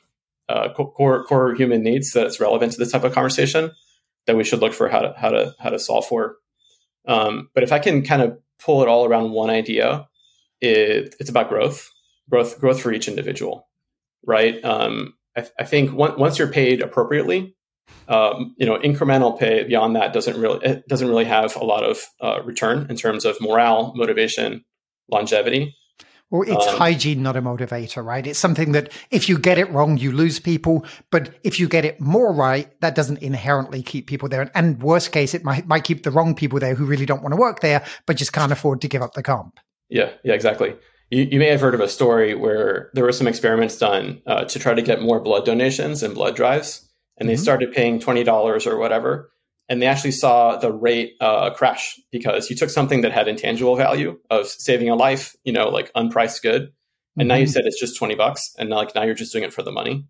uh, 0.49 0.73
core 0.73 1.23
core 1.23 1.53
human 1.55 1.83
needs 1.83 2.11
that's 2.11 2.39
relevant 2.39 2.73
to 2.73 2.77
this 2.77 2.91
type 2.91 3.03
of 3.03 3.13
conversation 3.13 3.71
that 4.25 4.35
we 4.35 4.43
should 4.43 4.59
look 4.59 4.73
for 4.73 4.89
how 4.89 4.99
to 4.99 5.13
how 5.17 5.29
to 5.29 5.55
how 5.59 5.69
to 5.69 5.79
solve 5.79 6.05
for. 6.05 6.37
Um, 7.07 7.49
but 7.53 7.63
if 7.63 7.71
I 7.71 7.79
can 7.79 8.03
kind 8.03 8.21
of 8.21 8.37
pull 8.63 8.81
it 8.81 8.87
all 8.87 9.05
around 9.05 9.31
one 9.31 9.49
idea, 9.49 10.07
it, 10.61 11.15
it's 11.19 11.29
about 11.29 11.49
growth, 11.49 11.89
growth, 12.29 12.59
growth 12.59 12.81
for 12.81 12.91
each 12.91 13.07
individual, 13.07 13.67
right? 14.25 14.63
Um, 14.63 15.13
I, 15.35 15.47
I, 15.59 15.63
think 15.63 15.93
one, 15.93 16.19
once 16.19 16.37
you're 16.37 16.51
paid 16.51 16.81
appropriately, 16.81 17.55
um, 18.07 18.55
you 18.57 18.65
know, 18.65 18.77
incremental 18.77 19.39
pay 19.39 19.63
beyond 19.63 19.95
that 19.95 20.13
doesn't 20.13 20.39
really 20.39 20.63
it 20.65 20.87
doesn't 20.87 21.07
really 21.07 21.25
have 21.25 21.55
a 21.55 21.63
lot 21.63 21.83
of 21.83 22.01
uh, 22.21 22.41
return 22.43 22.87
in 22.89 22.95
terms 22.95 23.25
of 23.25 23.39
morale, 23.39 23.93
motivation, 23.95 24.65
longevity. 25.09 25.75
Well, 26.31 26.43
it's 26.43 26.67
um, 26.67 26.77
hygiene, 26.77 27.23
not 27.23 27.35
a 27.35 27.41
motivator, 27.41 28.05
right? 28.05 28.25
It's 28.25 28.37
something 28.37 28.71
that 28.73 28.91
if 29.09 29.27
you 29.27 29.39
get 29.39 29.57
it 29.57 29.69
wrong, 29.71 29.97
you 29.97 30.11
lose 30.11 30.39
people. 30.39 30.85
But 31.09 31.31
if 31.43 31.59
you 31.59 31.67
get 31.67 31.85
it 31.85 31.99
more 31.99 32.31
right, 32.31 32.69
that 32.81 32.93
doesn't 32.93 33.19
inherently 33.19 33.81
keep 33.81 34.05
people 34.05 34.29
there. 34.29 34.51
And 34.53 34.81
worst 34.81 35.11
case, 35.11 35.33
it 35.33 35.43
might, 35.43 35.67
might 35.67 35.83
keep 35.83 36.03
the 36.03 36.11
wrong 36.11 36.35
people 36.35 36.59
there 36.59 36.75
who 36.75 36.85
really 36.85 37.07
don't 37.07 37.23
want 37.23 37.33
to 37.33 37.39
work 37.39 37.61
there, 37.61 37.83
but 38.05 38.17
just 38.17 38.31
can't 38.31 38.51
afford 38.51 38.81
to 38.81 38.87
give 38.87 39.01
up 39.01 39.13
the 39.13 39.23
comp. 39.23 39.59
Yeah, 39.89 40.11
yeah, 40.23 40.33
exactly. 40.33 40.75
You, 41.09 41.23
you 41.23 41.39
may 41.39 41.47
have 41.47 41.61
heard 41.61 41.73
of 41.73 41.81
a 41.81 41.87
story 41.87 42.35
where 42.35 42.91
there 42.93 43.03
were 43.03 43.11
some 43.11 43.27
experiments 43.27 43.79
done 43.79 44.21
uh, 44.27 44.45
to 44.45 44.59
try 44.59 44.75
to 44.75 44.83
get 44.83 45.01
more 45.01 45.19
blood 45.19 45.45
donations 45.45 46.03
and 46.03 46.13
blood 46.13 46.35
drives. 46.35 46.87
And 47.17 47.27
mm-hmm. 47.27 47.35
they 47.35 47.41
started 47.41 47.71
paying 47.73 47.99
$20 47.99 48.67
or 48.67 48.77
whatever 48.77 49.31
and 49.69 49.81
they 49.81 49.85
actually 49.85 50.11
saw 50.11 50.57
the 50.57 50.71
rate 50.71 51.13
uh, 51.21 51.51
crash 51.51 51.99
because 52.11 52.49
you 52.49 52.55
took 52.55 52.71
something 52.71 53.01
that 53.01 53.11
had 53.11 53.27
intangible 53.27 53.75
value 53.75 54.19
of 54.31 54.47
saving 54.47 54.89
a 54.89 54.95
life, 54.95 55.35
you 55.43 55.53
know, 55.53 55.69
like 55.69 55.93
unpriced 55.93 56.41
good, 56.41 56.61
and 56.63 56.71
mm-hmm. 56.71 57.27
now 57.27 57.35
you 57.35 57.43
mm-hmm. 57.43 57.51
said 57.51 57.65
it's 57.65 57.79
just 57.79 57.97
twenty 57.97 58.15
bucks, 58.15 58.53
and 58.57 58.69
now, 58.69 58.77
like 58.77 58.95
now 58.95 59.03
you're 59.03 59.13
just 59.13 59.31
doing 59.31 59.43
it 59.43 59.53
for 59.53 59.61
the 59.61 59.71
money. 59.71 60.05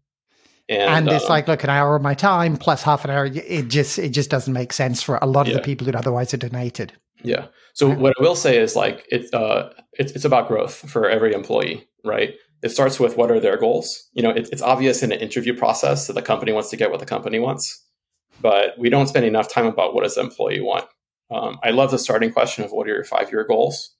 And, 0.69 0.81
and 0.81 1.09
it's 1.09 1.25
um, 1.25 1.29
like, 1.29 1.47
look, 1.47 1.63
an 1.63 1.71
hour 1.71 1.95
of 1.95 2.03
my 2.03 2.13
time 2.13 2.55
plus 2.55 2.83
half 2.83 3.03
an 3.03 3.11
hour. 3.11 3.25
It 3.25 3.67
just 3.67 3.99
it 3.99 4.09
just 4.09 4.29
doesn't 4.29 4.53
make 4.53 4.71
sense 4.71 5.03
for 5.03 5.17
a 5.21 5.25
lot 5.25 5.47
of 5.47 5.53
yeah. 5.53 5.55
the 5.55 5.63
people 5.63 5.85
who 5.85 5.89
would 5.89 5.95
otherwise 5.95 6.33
are 6.33 6.37
donated. 6.37 6.93
Yeah. 7.23 7.47
So 7.73 7.89
what 7.89 8.13
I 8.17 8.21
will 8.21 8.35
say 8.35 8.57
is 8.57 8.75
like 8.75 9.05
it's 9.11 9.33
uh 9.33 9.73
it's 9.93 10.13
it's 10.13 10.25
about 10.25 10.47
growth 10.47 10.73
for 10.89 11.09
every 11.09 11.33
employee, 11.33 11.87
right? 12.05 12.35
It 12.61 12.69
starts 12.69 12.99
with 12.99 13.17
what 13.17 13.31
are 13.31 13.39
their 13.39 13.57
goals. 13.57 14.09
You 14.13 14.21
know, 14.21 14.29
it, 14.29 14.49
it's 14.51 14.61
obvious 14.61 15.01
in 15.01 15.11
an 15.11 15.19
interview 15.19 15.55
process 15.55 16.07
that 16.07 16.13
the 16.13 16.21
company 16.21 16.51
wants 16.51 16.69
to 16.69 16.77
get 16.77 16.91
what 16.91 16.99
the 16.99 17.05
company 17.05 17.39
wants 17.39 17.83
but 18.41 18.77
we 18.77 18.89
don't 18.89 19.07
spend 19.07 19.25
enough 19.25 19.51
time 19.51 19.65
about 19.65 19.93
what 19.93 20.03
does 20.03 20.15
the 20.15 20.21
employee 20.21 20.61
want. 20.61 20.85
Um, 21.31 21.59
I 21.63 21.71
love 21.71 21.91
the 21.91 21.99
starting 21.99 22.31
question 22.31 22.63
of 22.63 22.71
what 22.71 22.87
are 22.87 22.93
your 22.93 23.03
five 23.03 23.31
year 23.31 23.43
goals? 23.43 23.95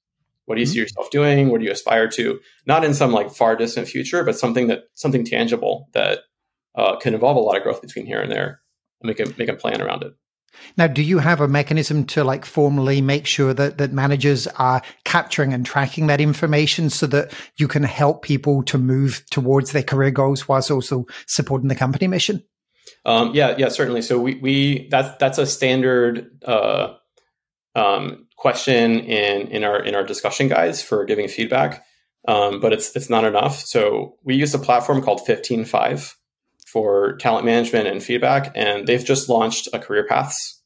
What 0.46 0.56
do 0.56 0.62
you 0.62 0.66
mm-hmm. 0.66 0.74
see 0.74 0.80
yourself 0.80 1.12
doing? 1.12 1.50
What 1.50 1.60
do 1.60 1.66
you 1.66 1.72
aspire 1.72 2.08
to? 2.10 2.40
Not 2.66 2.84
in 2.84 2.94
some 2.94 3.12
like 3.12 3.32
far 3.32 3.56
distant 3.56 3.88
future, 3.88 4.24
but 4.24 4.38
something 4.38 4.68
that 4.68 4.86
something 4.96 5.24
tangible 5.24 5.90
that 5.94 6.22
uh, 6.76 6.96
can 6.98 7.14
involve 7.14 7.38
a 7.38 7.40
lot 7.40 7.58
of 7.58 7.64
growth 7.64 7.82
between 7.82 8.06
here 8.06 8.20
and 8.20 8.32
there, 8.32 8.62
and 9.02 9.08
make 9.08 9.20
a 9.20 9.32
make 9.38 9.50
a 9.50 9.54
plan 9.54 9.82
around 9.82 10.04
it. 10.04 10.14
Now, 10.78 10.88
do 10.88 11.04
you 11.04 11.20
have 11.20 11.42
a 11.42 11.48
mechanism 11.48 12.06
to 12.06 12.24
like 12.24 12.46
formally 12.46 13.02
make 13.02 13.28
sure 13.28 13.54
that, 13.54 13.78
that 13.78 13.94
managers 13.94 14.48
are 14.48 14.82
capturing 15.04 15.54
and 15.54 15.66
tracking 15.66 16.08
that 16.08 16.20
information 16.22 16.90
so 16.90 17.06
that 17.08 17.32
you 17.58 17.68
can 17.68 17.84
help 17.84 18.24
people 18.24 18.64
to 18.64 18.78
move 18.78 19.24
towards 19.30 19.72
their 19.72 19.84
career 19.84 20.12
goals 20.12 20.48
whilst 20.48 20.72
also 20.72 21.06
supporting 21.28 21.70
the 21.70 21.76
company 21.76 22.08
mission? 22.08 22.44
Um, 23.06 23.32
yeah, 23.34 23.56
yeah, 23.58 23.70
certainly. 23.70 24.02
So 24.02 24.20
we, 24.20 24.36
we 24.36 24.88
that's 24.90 25.18
that's 25.18 25.38
a 25.38 25.46
standard 25.46 26.30
uh, 26.46 26.96
um, 27.76 28.28
question 28.36 29.00
in 29.00 29.48
in 29.48 29.64
our 29.64 29.82
in 29.82 29.96
our 29.96 30.04
discussion 30.04 30.48
guides 30.48 30.82
for 30.82 31.06
giving 31.06 31.28
feedback, 31.28 31.86
um, 32.28 32.60
but 32.60 32.74
it's 32.74 32.96
it's 32.96 33.10
not 33.10 33.26
enough. 33.26 33.60
So 33.60 34.16
we 34.24 34.36
use 34.36 34.54
a 34.54 34.60
platform 34.60 35.02
called 35.02 35.26
Fifteen 35.26 35.66
Five 35.66 36.16
for 36.66 37.18
talent 37.18 37.46
management 37.46 37.88
and 37.88 38.04
feedback, 38.04 38.52
and 38.56 38.88
they've 38.88 39.04
just 39.04 39.30
launched 39.30 39.68
a 39.74 39.80
career 39.80 40.06
paths 40.08 40.62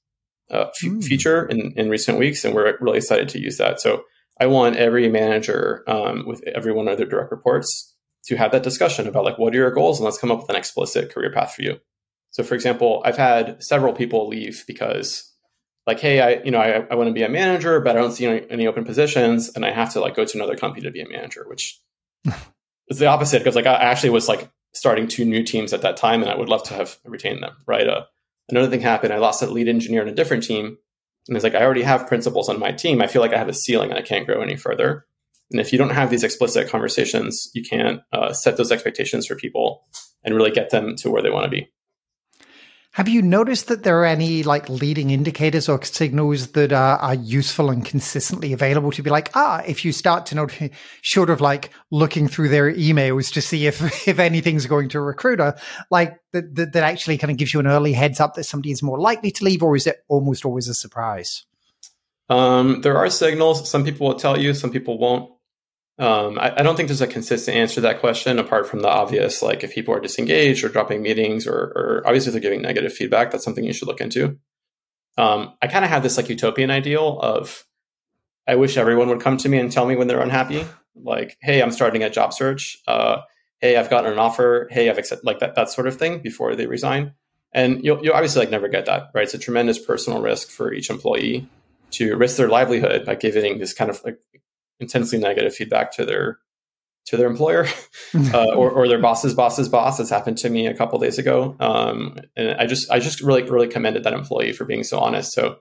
uh, 0.52 0.68
f- 0.68 0.74
mm. 0.84 1.04
feature 1.04 1.46
in 1.46 1.74
in 1.76 1.90
recent 1.90 2.18
weeks, 2.18 2.46
and 2.46 2.54
we're 2.54 2.78
really 2.80 2.98
excited 2.98 3.30
to 3.30 3.40
use 3.40 3.58
that. 3.58 3.80
So 3.80 4.04
I 4.40 4.48
want 4.48 4.76
every 4.76 5.10
manager 5.10 5.84
um, 5.88 6.26
with 6.28 6.44
every 6.48 6.74
one 6.74 6.88
of 6.88 6.98
their 6.98 7.08
direct 7.08 7.32
reports 7.32 7.96
to 8.26 8.36
have 8.38 8.52
that 8.52 8.64
discussion 8.64 9.08
about 9.08 9.26
like 9.26 9.38
what 9.38 9.54
are 9.54 9.58
your 9.58 9.72
goals, 9.72 10.00
and 10.00 10.06
let's 10.06 10.18
come 10.18 10.32
up 10.32 10.42
with 10.42 10.50
an 10.50 10.56
explicit 10.56 11.14
career 11.14 11.32
path 11.32 11.54
for 11.56 11.62
you. 11.62 11.80
So, 12.34 12.44
for 12.44 12.56
example, 12.56 13.02
I've 13.06 13.16
had 13.16 13.64
several 13.64 13.94
people 13.94 14.28
leave 14.28 14.64
because, 14.66 15.32
like, 15.86 16.00
hey, 16.00 16.20
I 16.20 16.44
you 16.44 16.50
know 16.50 16.60
I, 16.60 16.86
I 16.90 16.96
want 16.96 17.08
to 17.08 17.14
be 17.14 17.22
a 17.22 17.30
manager, 17.30 17.80
but 17.80 17.96
I 17.96 18.00
don't 18.00 18.12
see 18.12 18.26
any, 18.26 18.46
any, 18.50 18.68
open 18.68 18.86
positions, 18.86 19.52
and 19.56 19.64
I 19.64 19.72
have 19.72 19.94
to 19.94 20.00
like 20.00 20.16
go 20.16 20.26
to 20.26 20.38
another 20.38 20.58
company 20.58 20.82
to 20.82 20.92
be 20.92 21.02
a 21.02 21.08
manager, 21.08 21.46
which 21.48 21.80
is 22.88 22.98
the 22.98 23.06
opposite 23.06 23.40
because 23.40 23.56
like 23.56 23.68
I 23.68 23.76
actually 23.76 24.10
was 24.10 24.28
like 24.28 24.50
starting 24.74 25.08
two 25.08 25.26
new 25.26 25.44
teams 25.44 25.74
at 25.74 25.84
that 25.84 25.96
time, 25.96 26.24
and 26.24 26.32
I 26.32 26.36
would 26.36 26.50
love 26.50 26.64
to 26.64 26.74
have 26.74 26.98
retained 27.06 27.44
them. 27.44 27.56
Right. 27.68 27.88
Uh, 27.88 28.06
another 28.50 28.68
thing 28.68 28.82
happened. 28.82 29.14
I 29.14 29.18
lost 29.18 29.44
a 29.44 29.46
lead 29.46 29.68
engineer 29.68 30.02
in 30.02 30.10
a 30.10 30.16
different 30.16 30.44
team, 30.44 30.78
and 31.28 31.38
it's 31.38 31.44
like 31.44 31.54
I 31.54 31.64
already 31.64 31.84
have 31.84 32.08
principals 32.08 32.50
on 32.50 32.60
my 32.60 32.72
team. 32.72 33.00
I 33.00 33.08
feel 33.08 33.22
like 33.22 33.34
I 33.34 33.38
have 33.38 33.50
a 33.50 33.54
ceiling 33.54 33.92
and 33.92 34.00
I 34.00 34.02
can't 34.02 34.26
grow 34.26 34.42
any 34.42 34.56
further. 34.56 35.06
And 35.52 35.62
if 35.62 35.72
you 35.72 35.78
don't 35.78 35.92
have 35.92 36.10
these 36.10 36.24
explicit 36.24 36.68
conversations, 36.68 37.52
you 37.54 37.64
can't 37.64 38.02
uh, 38.12 38.34
set 38.34 38.58
those 38.58 38.72
expectations 38.72 39.28
for 39.28 39.36
people 39.36 39.86
and 40.24 40.34
really 40.34 40.50
get 40.50 40.72
them 40.72 40.96
to 40.96 41.12
where 41.12 41.22
they 41.22 41.30
want 41.30 41.44
to 41.44 41.52
be. 41.52 41.70
Have 42.94 43.10
you 43.10 43.24
noticed 43.24 43.70
that 43.70 43.82
there 43.82 44.00
are 44.02 44.06
any 44.06 44.44
like 44.44 44.70
leading 44.70 45.10
indicators 45.10 45.68
or 45.68 45.82
signals 45.82 46.50
that 46.50 46.72
are, 46.72 46.98
are 47.00 47.16
useful 47.16 47.72
and 47.72 47.84
consistently 47.84 48.54
available 48.54 48.92
to 48.92 49.02
be 49.02 49.10
like, 49.10 49.32
ah, 49.34 49.64
if 49.66 49.84
you 49.84 49.92
start 49.92 50.28
to 50.28 50.36
notice, 50.36 50.70
short 51.02 51.32
of 51.32 51.42
like 51.42 51.72
looking 51.90 52.28
through 52.28 52.50
their 52.50 52.72
emails 52.72 53.34
to 53.34 53.42
see 53.42 53.66
if, 53.66 53.82
if 54.08 54.20
anything's 54.20 54.68
going 54.68 54.90
to 54.90 55.00
a 55.00 55.02
recruiter, 55.02 55.56
like 55.90 56.20
that, 56.34 56.54
that, 56.54 56.74
that 56.74 56.84
actually 56.84 57.18
kind 57.18 57.32
of 57.32 57.38
gives 57.38 57.52
you 57.52 57.60
an 57.60 57.66
early 57.66 57.94
heads 57.94 58.20
up 58.20 58.36
that 58.36 58.44
somebody 58.44 58.70
is 58.70 58.84
more 58.84 59.00
likely 59.00 59.32
to 59.32 59.44
leave, 59.44 59.64
or 59.64 59.76
is 59.76 59.88
it 59.88 60.04
almost 60.08 60.46
always 60.46 60.68
a 60.68 60.76
surprise? 60.76 61.46
Um, 62.30 62.82
there 62.82 62.98
are 62.98 63.10
signals. 63.10 63.68
Some 63.68 63.84
people 63.84 64.08
will 64.08 64.20
tell 64.20 64.40
you, 64.40 64.54
some 64.54 64.70
people 64.70 65.00
won't. 65.00 65.33
Um, 66.00 66.40
I, 66.40 66.60
I, 66.60 66.64
don't 66.64 66.76
think 66.76 66.88
there's 66.88 67.02
a 67.02 67.08
consistent 67.08 67.56
answer 67.56 67.76
to 67.76 67.82
that 67.82 68.00
question 68.00 68.40
apart 68.40 68.68
from 68.68 68.80
the 68.80 68.90
obvious, 68.90 69.44
like 69.44 69.64
if 69.64 69.76
people 69.76 69.94
are 69.94 70.00
disengaged 70.00 70.64
or 70.64 70.70
dropping 70.70 71.04
meetings 71.04 71.46
or, 71.46 71.54
or 71.54 72.04
obviously 72.06 72.32
they're 72.32 72.42
giving 72.42 72.64
negative 72.64 72.92
feedback, 72.92 73.30
that's 73.30 73.44
something 73.44 73.64
you 73.64 73.74
should 73.74 73.88
look 73.88 74.02
into. 74.02 74.40
Um, 75.20 75.54
I 75.62 75.68
kind 75.68 75.86
of 75.86 75.92
have 75.92 76.02
this 76.02 76.18
like 76.18 76.30
utopian 76.30 76.72
ideal 76.72 77.20
of 77.20 77.64
I 78.48 78.56
wish 78.56 78.76
everyone 78.76 79.08
would 79.10 79.22
come 79.22 79.38
to 79.38 79.50
me 79.50 79.60
and 79.60 79.72
tell 79.72 79.86
me 79.86 79.96
when 79.96 80.08
they're 80.08 80.20
unhappy. 80.20 80.66
Like, 80.96 81.38
hey, 81.42 81.62
I'm 81.62 81.72
starting 81.72 82.04
a 82.04 82.10
job 82.10 82.34
search. 82.34 82.78
Uh, 82.88 83.22
hey, 83.60 83.78
I've 83.78 83.90
gotten 83.92 84.12
an 84.12 84.20
offer. 84.20 84.68
Hey, 84.72 84.90
I've 84.90 84.98
accepted 84.98 85.26
like 85.26 85.40
that, 85.40 85.56
that 85.56 85.70
sort 85.70 85.88
of 85.88 85.98
thing 85.98 86.20
before 86.24 86.56
they 86.56 86.66
resign. 86.66 87.14
And 87.54 87.84
you'll, 87.84 88.04
you'll 88.04 88.16
obviously 88.16 88.40
like 88.40 88.50
never 88.50 88.68
get 88.68 88.88
that, 88.88 89.12
right? 89.14 89.24
It's 89.24 89.36
a 89.36 89.38
tremendous 89.38 89.78
personal 89.78 90.22
risk 90.22 90.50
for 90.50 90.74
each 90.74 90.90
employee 90.90 91.48
to 91.92 92.16
risk 92.16 92.38
their 92.38 92.50
livelihood 92.50 93.06
by 93.06 93.14
giving 93.14 93.60
this 93.60 93.74
kind 93.74 93.92
of 93.92 94.04
like 94.04 94.18
intensely 94.84 95.18
negative 95.18 95.56
feedback 95.56 95.92
to 95.94 96.06
their 96.06 96.40
to 97.06 97.18
their 97.18 97.28
employer 97.28 97.66
uh, 98.34 98.54
or, 98.56 98.70
or 98.72 98.88
their 98.88 99.00
boss's 99.00 99.34
boss's 99.34 99.70
boss. 99.70 100.00
It's 100.00 100.10
happened 100.10 100.38
to 100.40 100.50
me 100.50 100.68
a 100.68 100.76
couple 100.76 101.00
days 101.00 101.18
ago, 101.18 101.56
um, 101.60 102.18
and 102.36 102.52
I 102.60 102.66
just 102.66 102.90
I 102.92 103.00
just 103.00 103.22
really 103.22 103.44
really 103.44 103.68
commended 103.68 104.04
that 104.04 104.14
employee 104.14 104.54
for 104.54 104.66
being 104.66 104.84
so 104.84 105.00
honest. 105.00 105.34
So 105.34 105.58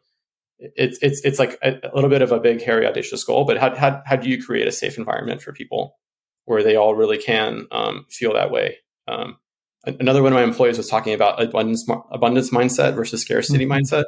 it's 0.59 0.99
it's 1.03 1.25
it's 1.25 1.39
like 1.39 1.59
a, 1.63 1.79
a 1.83 1.95
little 1.95 2.11
bit 2.11 2.23
of 2.23 2.33
a 2.33 2.41
big 2.41 2.63
hairy 2.63 2.87
audacious 2.87 3.25
goal, 3.25 3.45
but 3.45 3.59
how 3.59 3.75
how 3.75 4.03
how 4.07 4.17
do 4.17 4.29
you 4.29 4.43
create 4.43 4.69
a 4.69 4.73
safe 4.73 4.99
environment 4.99 5.43
for 5.43 5.53
people 5.53 5.99
where 6.45 6.63
they 6.63 6.77
all 6.77 6.95
really 6.95 7.19
can 7.19 7.67
um, 7.71 8.07
feel 8.11 8.35
that 8.35 8.51
way? 8.51 8.77
Um, 9.09 9.39
another 9.85 10.23
one 10.23 10.33
of 10.33 10.37
my 10.37 10.45
employees 10.45 10.79
was 10.79 10.89
talking 10.89 11.15
about 11.15 11.43
abundance 11.43 11.87
abundance 12.11 12.51
mindset 12.51 12.95
versus 12.95 13.23
scarcity 13.23 13.67
mm-hmm. 13.67 13.81
mindset, 13.81 14.05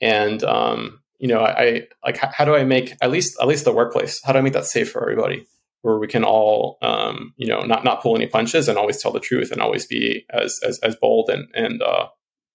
and 0.00 0.42
um, 0.44 1.00
you 1.20 1.28
know, 1.28 1.44
I 1.44 1.82
like 2.04 2.16
how 2.16 2.44
do 2.44 2.54
I 2.54 2.64
make 2.64 2.94
at 3.02 3.10
least 3.10 3.36
at 3.40 3.46
least 3.46 3.64
the 3.64 3.72
workplace? 3.72 4.20
How 4.24 4.32
do 4.32 4.38
I 4.38 4.42
make 4.42 4.54
that 4.54 4.64
safe 4.64 4.90
for 4.90 5.02
everybody, 5.02 5.46
where 5.82 5.98
we 5.98 6.06
can 6.06 6.24
all, 6.24 6.78
um, 6.80 7.34
you 7.36 7.46
know, 7.46 7.60
not 7.60 7.84
not 7.84 8.02
pull 8.02 8.16
any 8.16 8.26
punches 8.26 8.68
and 8.68 8.78
always 8.78 9.00
tell 9.00 9.12
the 9.12 9.20
truth 9.20 9.52
and 9.52 9.60
always 9.60 9.86
be 9.86 10.24
as 10.30 10.58
as, 10.66 10.78
as 10.80 10.96
bold 10.96 11.28
and 11.28 11.46
and 11.54 11.82
uh, 11.82 12.06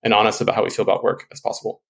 and 0.03 0.13
honest 0.13 0.41
about 0.41 0.55
how 0.55 0.63
we 0.63 0.71
feel 0.71 0.83
about 0.83 1.03
work 1.03 1.27
as 1.31 1.39
possible. 1.39 1.83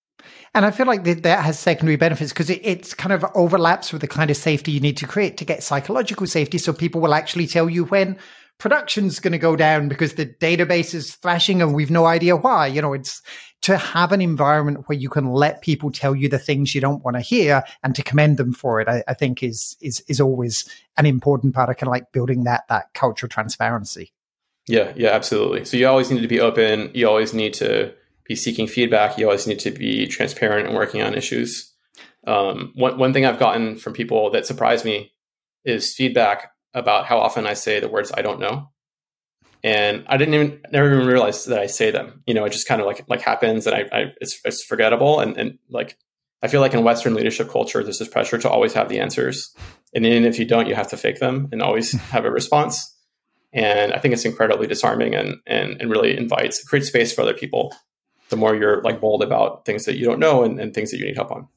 And 0.53 0.65
I 0.65 0.71
feel 0.71 0.85
like 0.85 1.03
that, 1.05 1.23
that 1.23 1.43
has 1.43 1.57
secondary 1.59 1.97
benefits 1.97 2.33
because 2.33 2.49
it, 2.49 2.61
it's 2.63 2.93
kind 2.93 3.13
of 3.13 3.25
overlaps 3.35 3.93
with 3.93 4.01
the 4.01 4.07
kind 4.07 4.29
of 4.29 4.37
safety 4.37 4.71
you 4.71 4.79
need 4.79 4.97
to 4.97 5.07
create 5.07 5.37
to 5.37 5.45
get 5.45 5.63
psychological 5.63 6.27
safety. 6.27 6.57
So 6.57 6.73
people 6.73 6.99
will 6.99 7.13
actually 7.13 7.47
tell 7.47 7.69
you 7.69 7.85
when 7.85 8.17
production's 8.57 9.19
going 9.19 9.33
to 9.33 9.37
go 9.37 9.55
down 9.55 9.87
because 9.87 10.13
the 10.13 10.25
database 10.25 10.93
is 10.93 11.15
thrashing 11.15 11.61
and 11.61 11.73
we've 11.73 11.91
no 11.91 12.05
idea 12.05 12.35
why. 12.35 12.67
You 12.67 12.81
know, 12.81 12.93
it's 12.93 13.21
to 13.61 13.77
have 13.77 14.11
an 14.11 14.21
environment 14.21 14.87
where 14.87 14.97
you 14.97 15.09
can 15.09 15.31
let 15.31 15.61
people 15.61 15.91
tell 15.91 16.15
you 16.15 16.29
the 16.29 16.39
things 16.39 16.75
you 16.75 16.81
don't 16.81 17.03
want 17.03 17.17
to 17.17 17.21
hear 17.21 17.63
and 17.83 17.95
to 17.95 18.03
commend 18.03 18.37
them 18.37 18.53
for 18.53 18.79
it, 18.79 18.87
I, 18.87 19.03
I 19.07 19.13
think 19.13 19.41
is 19.41 19.75
is 19.81 20.03
is 20.07 20.21
always 20.21 20.69
an 20.97 21.05
important 21.05 21.55
part 21.55 21.69
of 21.69 21.77
kind 21.77 21.87
of 21.87 21.91
like 21.91 22.11
building 22.11 22.43
that 22.43 22.63
that 22.69 22.93
cultural 22.93 23.29
transparency. 23.29 24.13
Yeah, 24.67 24.93
yeah, 24.95 25.09
absolutely. 25.09 25.65
So 25.65 25.77
you 25.77 25.87
always 25.87 26.09
need 26.09 26.21
to 26.21 26.27
be 26.27 26.39
open. 26.39 26.91
You 26.93 27.07
always 27.07 27.33
need 27.33 27.53
to 27.55 27.93
be 28.23 28.35
seeking 28.35 28.67
feedback. 28.67 29.17
You 29.17 29.25
always 29.25 29.45
need 29.45 29.59
to 29.59 29.71
be 29.71 30.07
transparent 30.07 30.67
and 30.67 30.75
working 30.75 31.01
on 31.01 31.13
issues. 31.13 31.71
Um, 32.25 32.71
one 32.75 32.97
one 32.97 33.13
thing 33.13 33.25
I've 33.25 33.39
gotten 33.39 33.75
from 33.75 33.93
people 33.93 34.31
that 34.31 34.45
surprised 34.45 34.85
me 34.85 35.11
is 35.63 35.93
feedback 35.93 36.51
about 36.75 37.05
how 37.05 37.17
often 37.17 37.47
I 37.47 37.53
say 37.53 37.79
the 37.79 37.89
words 37.89 38.11
"I 38.15 38.21
don't 38.21 38.39
know," 38.39 38.69
and 39.63 40.05
I 40.07 40.17
didn't 40.17 40.35
even 40.35 40.61
never 40.71 40.93
even 40.93 41.07
realize 41.07 41.45
that 41.45 41.59
I 41.59 41.65
say 41.65 41.89
them. 41.89 42.21
You 42.27 42.35
know, 42.35 42.45
it 42.45 42.51
just 42.51 42.67
kind 42.67 42.79
of 42.79 42.85
like 42.85 43.03
like 43.09 43.21
happens, 43.21 43.65
and 43.65 43.75
I, 43.75 43.85
I 43.91 44.05
it's 44.21 44.39
it's 44.45 44.63
forgettable, 44.63 45.19
and 45.19 45.35
and 45.37 45.57
like 45.69 45.97
I 46.43 46.47
feel 46.47 46.61
like 46.61 46.75
in 46.75 46.83
Western 46.83 47.15
leadership 47.15 47.49
culture, 47.49 47.81
there's 47.81 47.97
this 47.97 48.07
pressure 48.07 48.37
to 48.37 48.49
always 48.49 48.73
have 48.73 48.89
the 48.89 48.99
answers, 48.99 49.55
and 49.95 50.05
even 50.05 50.25
if 50.25 50.37
you 50.37 50.45
don't, 50.45 50.67
you 50.67 50.75
have 50.75 50.89
to 50.89 50.97
fake 50.97 51.19
them 51.19 51.49
and 51.51 51.63
always 51.63 51.91
have 52.11 52.25
a 52.25 52.31
response. 52.31 52.93
And 53.53 53.93
I 53.93 53.99
think 53.99 54.13
it's 54.13 54.25
incredibly 54.25 54.67
disarming 54.67 55.15
and 55.15 55.37
and 55.47 55.81
and 55.81 55.89
really 55.89 56.15
invites 56.15 56.63
creates 56.63 56.89
space 56.89 57.11
for 57.11 57.21
other 57.21 57.33
people. 57.33 57.73
The 58.29 58.37
more 58.37 58.55
you're 58.55 58.81
like 58.83 59.01
bold 59.01 59.23
about 59.23 59.65
things 59.65 59.85
that 59.85 59.97
you 59.97 60.05
don't 60.05 60.19
know 60.19 60.43
and, 60.43 60.59
and 60.59 60.73
things 60.73 60.91
that 60.91 60.97
you 60.97 61.05
need 61.05 61.15
help 61.15 61.31
on. 61.31 61.47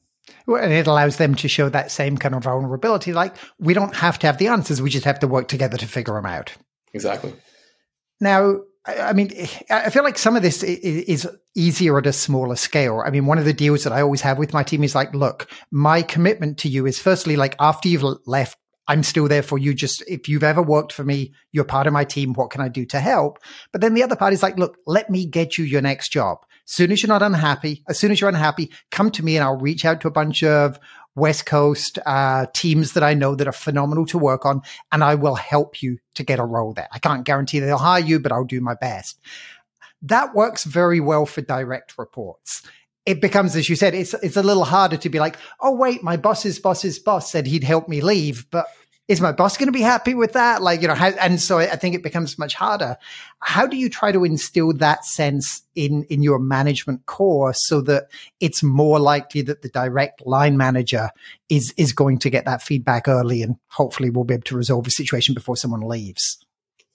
And 0.55 0.73
it 0.73 0.87
allows 0.87 1.17
them 1.17 1.35
to 1.35 1.47
show 1.47 1.69
that 1.69 1.91
same 1.91 2.17
kind 2.17 2.35
of 2.35 2.43
vulnerability. 2.43 3.13
Like, 3.13 3.35
we 3.59 3.73
don't 3.73 3.95
have 3.95 4.17
to 4.19 4.27
have 4.27 4.37
the 4.37 4.47
answers. 4.47 4.81
We 4.81 4.89
just 4.89 5.05
have 5.05 5.19
to 5.19 5.27
work 5.27 5.47
together 5.47 5.77
to 5.77 5.87
figure 5.87 6.15
them 6.15 6.25
out. 6.25 6.53
Exactly. 6.93 7.33
Now, 8.19 8.61
I 8.85 9.13
mean, 9.13 9.31
I 9.69 9.89
feel 9.89 10.03
like 10.03 10.17
some 10.17 10.35
of 10.35 10.41
this 10.41 10.63
is 10.63 11.27
easier 11.55 11.97
at 11.97 12.07
a 12.07 12.13
smaller 12.13 12.55
scale. 12.55 13.03
I 13.05 13.11
mean, 13.11 13.25
one 13.25 13.37
of 13.37 13.45
the 13.45 13.53
deals 13.53 13.83
that 13.83 13.93
I 13.93 14.01
always 14.01 14.21
have 14.21 14.37
with 14.37 14.53
my 14.53 14.63
team 14.63 14.83
is 14.83 14.95
like, 14.95 15.13
look, 15.13 15.51
my 15.69 16.01
commitment 16.01 16.57
to 16.59 16.69
you 16.69 16.85
is 16.85 16.97
firstly, 16.97 17.35
like, 17.35 17.55
after 17.59 17.87
you've 17.89 18.05
left, 18.25 18.57
I'm 18.87 19.03
still 19.03 19.27
there 19.27 19.43
for 19.43 19.59
you. 19.59 19.75
Just 19.75 20.01
if 20.07 20.27
you've 20.27 20.43
ever 20.43 20.63
worked 20.63 20.93
for 20.93 21.03
me, 21.03 21.33
you're 21.51 21.63
part 21.63 21.85
of 21.85 21.93
my 21.93 22.05
team. 22.05 22.33
What 22.33 22.49
can 22.49 22.61
I 22.61 22.69
do 22.69 22.85
to 22.87 22.99
help? 22.99 23.37
But 23.71 23.81
then 23.81 23.93
the 23.93 24.01
other 24.01 24.15
part 24.15 24.33
is 24.33 24.41
like, 24.41 24.57
look, 24.57 24.77
let 24.87 25.11
me 25.11 25.27
get 25.27 25.59
you 25.59 25.65
your 25.65 25.81
next 25.81 26.09
job 26.09 26.39
soon 26.69 26.91
as 26.91 27.01
you're 27.01 27.07
not 27.07 27.23
unhappy, 27.23 27.83
as 27.89 27.97
soon 27.97 28.11
as 28.11 28.21
you're 28.21 28.29
unhappy, 28.29 28.71
come 28.91 29.09
to 29.11 29.23
me 29.23 29.35
and 29.35 29.43
I'll 29.43 29.57
reach 29.57 29.85
out 29.85 30.01
to 30.01 30.07
a 30.07 30.11
bunch 30.11 30.43
of 30.43 30.79
West 31.15 31.47
Coast 31.47 31.97
uh, 32.05 32.45
teams 32.53 32.93
that 32.93 33.03
I 33.03 33.15
know 33.15 33.33
that 33.35 33.47
are 33.47 33.51
phenomenal 33.51 34.05
to 34.07 34.19
work 34.19 34.45
on, 34.45 34.61
and 34.91 35.03
I 35.03 35.15
will 35.15 35.35
help 35.35 35.81
you 35.81 35.97
to 36.13 36.23
get 36.23 36.39
a 36.39 36.45
role 36.45 36.73
there. 36.73 36.87
I 36.91 36.99
can't 36.99 37.25
guarantee 37.25 37.59
they'll 37.59 37.77
hire 37.77 37.99
you, 37.99 38.19
but 38.19 38.31
I'll 38.31 38.45
do 38.45 38.61
my 38.61 38.75
best. 38.75 39.19
That 40.03 40.35
works 40.35 40.63
very 40.63 40.99
well 40.99 41.25
for 41.25 41.41
direct 41.41 41.97
reports. 41.97 42.61
It 43.05 43.19
becomes, 43.19 43.55
as 43.55 43.67
you 43.67 43.75
said, 43.75 43.95
it's 43.95 44.13
it's 44.13 44.37
a 44.37 44.43
little 44.43 44.63
harder 44.63 44.97
to 44.97 45.09
be 45.09 45.19
like, 45.19 45.37
oh 45.59 45.75
wait, 45.75 46.03
my 46.03 46.17
boss's 46.17 46.59
boss's 46.59 46.99
boss 46.99 47.31
said 47.31 47.47
he'd 47.47 47.63
help 47.63 47.89
me 47.89 48.01
leave, 48.01 48.45
but 48.51 48.67
is 49.09 49.19
my 49.19 49.31
boss 49.31 49.57
going 49.57 49.67
to 49.67 49.73
be 49.73 49.81
happy 49.81 50.13
with 50.13 50.33
that? 50.33 50.61
Like, 50.61 50.83
you 50.83 50.87
know, 50.87 50.93
how, 50.93 51.07
and 51.07 51.41
so 51.41 51.57
I 51.57 51.75
think 51.75 51.95
it 51.95 52.03
becomes 52.03 52.37
much 52.37 52.53
harder. 52.53 52.95
How 53.39 53.65
do 53.65 53.75
you 53.75 53.89
try 53.89 54.11
to 54.11 54.23
instill 54.23 54.71
that 54.73 55.03
sense 55.03 55.63
in, 55.73 56.03
in 56.05 56.21
your 56.21 56.37
management 56.37 57.07
core 57.07 57.51
so 57.55 57.81
that 57.81 58.09
it's 58.39 58.61
more 58.61 58.99
likely 58.99 59.41
that 59.41 59.63
the 59.63 59.69
direct 59.69 60.25
line 60.27 60.57
manager 60.57 61.09
is, 61.49 61.73
is 61.75 61.91
going 61.91 62.19
to 62.19 62.29
get 62.29 62.45
that 62.45 62.61
feedback 62.61 63.07
early 63.07 63.41
and 63.41 63.55
hopefully 63.69 64.11
we'll 64.11 64.25
be 64.25 64.35
able 64.35 64.43
to 64.43 64.55
resolve 64.55 64.85
a 64.85 64.91
situation 64.91 65.33
before 65.33 65.57
someone 65.57 65.81
leaves? 65.81 66.37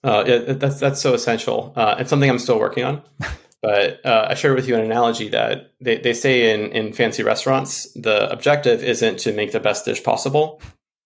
Uh, 0.05 0.23
yeah, 0.25 0.53
that's, 0.53 0.79
that's 0.79 1.01
so 1.01 1.15
essential. 1.15 1.73
Uh, 1.75 1.97
it's 1.99 2.11
something 2.11 2.31
I'm 2.31 2.39
still 2.39 2.61
working 2.61 2.85
on. 2.85 3.03
But 3.61 4.05
uh, 4.05 4.27
I 4.29 4.35
shared 4.35 4.57
with 4.57 4.69
you 4.69 4.75
an 4.75 4.83
analogy 4.83 5.31
that 5.31 5.73
they, 5.81 5.97
they 5.97 6.13
say 6.13 6.53
in, 6.53 6.71
in 6.73 6.93
fancy 6.93 7.23
restaurants, 7.23 7.91
the 7.95 8.31
objective 8.31 8.85
isn't 8.85 9.21
to 9.21 9.33
make 9.33 9.53
the 9.53 9.61
best 9.61 9.87
dish 9.87 10.05
possible 10.05 10.61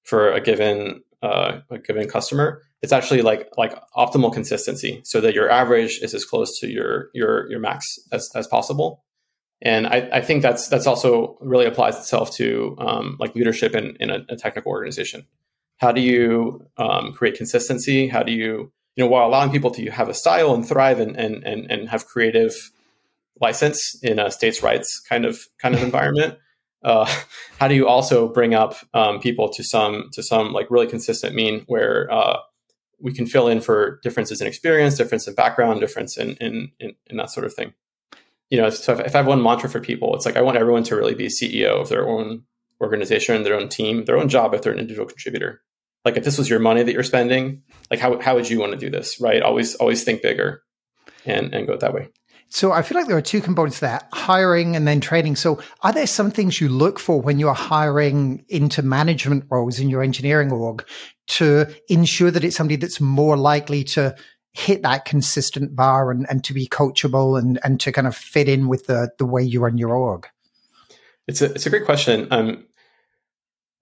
for 0.09 0.33
a 0.33 0.41
given 0.41 1.03
uh, 1.23 1.61
a 1.71 1.79
given 1.79 2.09
customer. 2.09 2.63
It's 2.81 2.93
actually 2.93 3.23
like 3.23 3.49
like 3.59 3.75
optimal 3.95 4.33
consistency, 4.33 5.01
so 5.05 5.21
that 5.21 5.35
your 5.35 5.51
average 5.51 5.99
is 6.01 6.15
as 6.15 6.25
close 6.25 6.59
to 6.61 6.69
your 6.69 7.11
your 7.13 7.51
your 7.51 7.61
max 7.61 7.99
as, 8.11 8.31
as 8.35 8.47
possible. 8.47 9.05
And 9.61 9.87
I, 9.87 10.09
I 10.13 10.21
think 10.23 10.43
that's 10.43 10.69
that's 10.69 10.87
also 10.87 11.37
really 11.41 11.67
applies 11.67 11.97
itself 11.97 12.31
to 12.37 12.77
um, 12.79 13.17
like 13.21 13.35
leadership 13.35 13.75
in, 13.75 13.97
in 14.01 14.11
a, 14.11 14.25
a, 14.29 14.37
technical 14.37 14.71
organization. 14.71 15.27
How 15.79 15.91
do 15.91 16.01
you 16.01 16.65
um, 16.77 17.13
create 17.13 17.37
consistency? 17.37 18.07
How 18.07 18.23
do 18.23 18.33
you 18.33 18.73
you 18.95 19.05
know 19.05 19.09
while 19.09 19.29
allowing 19.29 19.51
people 19.51 19.73
to 19.73 19.91
have 19.91 20.09
a 20.09 20.15
style 20.15 20.55
and 20.55 20.67
thrive 20.67 21.01
and 21.01 21.17
and 21.17 21.45
and, 21.45 21.71
and 21.71 21.89
have 21.89 22.07
creative 22.07 22.55
license 23.41 23.99
in 24.03 24.19
a 24.19 24.31
states' 24.31 24.63
rights 24.63 25.01
kind 25.01 25.27
of 25.27 25.41
kind 25.59 25.75
of 25.75 25.83
environment? 25.91 26.39
Uh, 26.89 27.05
how 27.59 27.69
do 27.69 27.75
you 27.75 27.87
also 27.87 28.29
bring 28.29 28.55
up 28.55 28.77
um, 28.95 29.21
people 29.21 29.49
to 29.51 29.63
some 29.63 30.09
to 30.13 30.23
some 30.23 30.53
like 30.53 30.71
really 30.71 30.87
consistent 30.87 31.35
mean 31.35 31.65
where 31.67 32.11
uh, 32.11 32.39
we 32.99 33.13
can 33.13 33.27
fill 33.27 33.47
in 33.47 33.61
for 33.61 34.01
differences 34.03 34.41
in 34.41 34.47
experience, 34.47 34.97
difference 34.97 35.29
in 35.29 35.35
background, 35.35 35.81
difference 35.81 36.17
in 36.17 36.31
in, 36.37 36.73
in, 36.81 36.95
in 37.07 37.17
that 37.19 37.31
sort 37.31 37.47
of 37.47 37.55
thing. 37.55 37.75
You 38.51 38.59
know, 38.59 38.71
so 38.71 38.95
if, 38.95 39.01
if, 39.01 39.15
I 39.15 39.19
have 39.19 39.27
one 39.27 39.43
mantra 39.43 39.69
for 39.69 39.81
people, 39.81 40.17
it's 40.17 40.25
like 40.25 40.37
I 40.37 40.41
want 40.41 40.57
everyone 40.57 40.83
to 40.85 40.97
really 40.97 41.15
be 41.15 41.27
CEO 41.27 41.79
of 41.79 41.91
their 41.91 42.09
own 42.09 42.45
organization, 42.81 43.43
their 43.43 43.61
own 43.61 43.69
team, 43.69 44.07
their 44.07 44.17
own 44.17 44.31
job 44.31 44.55
if 44.55 44.63
they're 44.63 44.73
an 44.73 44.79
individual 44.79 45.07
contributor. 45.07 45.61
Like 46.07 46.17
if 46.17 46.25
this 46.25 46.39
was 46.39 46.49
your 46.49 46.61
money 46.61 46.83
that 46.83 46.93
you're 46.93 47.03
spending, 47.03 47.63
like 47.91 48.01
how 48.01 48.19
how 48.19 48.35
would 48.35 48.49
you 48.49 48.59
want 48.59 48.73
to 48.73 48.79
do 48.79 48.89
this? 48.89 49.21
Right? 49.21 49.43
Always 49.43 49.75
always 49.75 50.05
think 50.05 50.23
bigger 50.23 50.63
and 51.27 51.55
and 51.55 51.67
go 51.67 51.77
that 51.77 51.93
way. 51.93 52.09
So 52.51 52.73
I 52.73 52.83
feel 52.83 52.97
like 52.97 53.09
there 53.09 53.17
are 53.17 53.23
two 53.23 53.41
components 53.41 53.81
there, 53.81 54.01
hiring 54.13 54.75
and 54.75 54.89
then 54.89 55.01
training. 55.01 55.37
So 55.37 55.61
are 55.83 55.93
there 55.93 56.07
some 56.07 56.31
things 56.31 56.61
you 56.61 56.69
look 56.69 56.99
for 56.99 57.21
when 57.21 57.39
you 57.39 57.49
are 57.49 57.55
hiring 57.55 58.45
into 58.49 58.83
management 58.83 59.45
roles 59.51 59.79
in 59.79 59.89
your 59.91 60.03
engineering 60.03 60.51
org 60.51 60.87
to 61.29 61.67
ensure 61.89 62.31
that 62.31 62.45
it's 62.45 62.57
somebody 62.57 62.77
that's 62.77 63.01
more 63.01 63.37
likely 63.37 63.85
to 63.85 64.17
hit 64.53 64.83
that 64.83 65.05
consistent 65.05 65.77
bar 65.77 66.11
and, 66.11 66.27
and 66.31 66.43
to 66.45 66.55
be 66.55 66.67
coachable 66.67 67.39
and, 67.39 67.61
and 67.63 67.81
to 67.81 67.93
kind 67.93 68.07
of 68.07 68.17
fit 68.17 68.49
in 68.49 68.67
with 68.67 68.87
the, 68.87 69.11
the 69.19 69.27
way 69.27 69.43
you 69.43 69.61
run 69.61 69.77
your 69.77 69.95
org? 69.95 70.27
It's 71.27 71.43
a, 71.43 71.53
it's 71.53 71.67
a 71.67 71.71
great 71.71 71.85
question. 71.85 72.27
Um, 72.31 72.67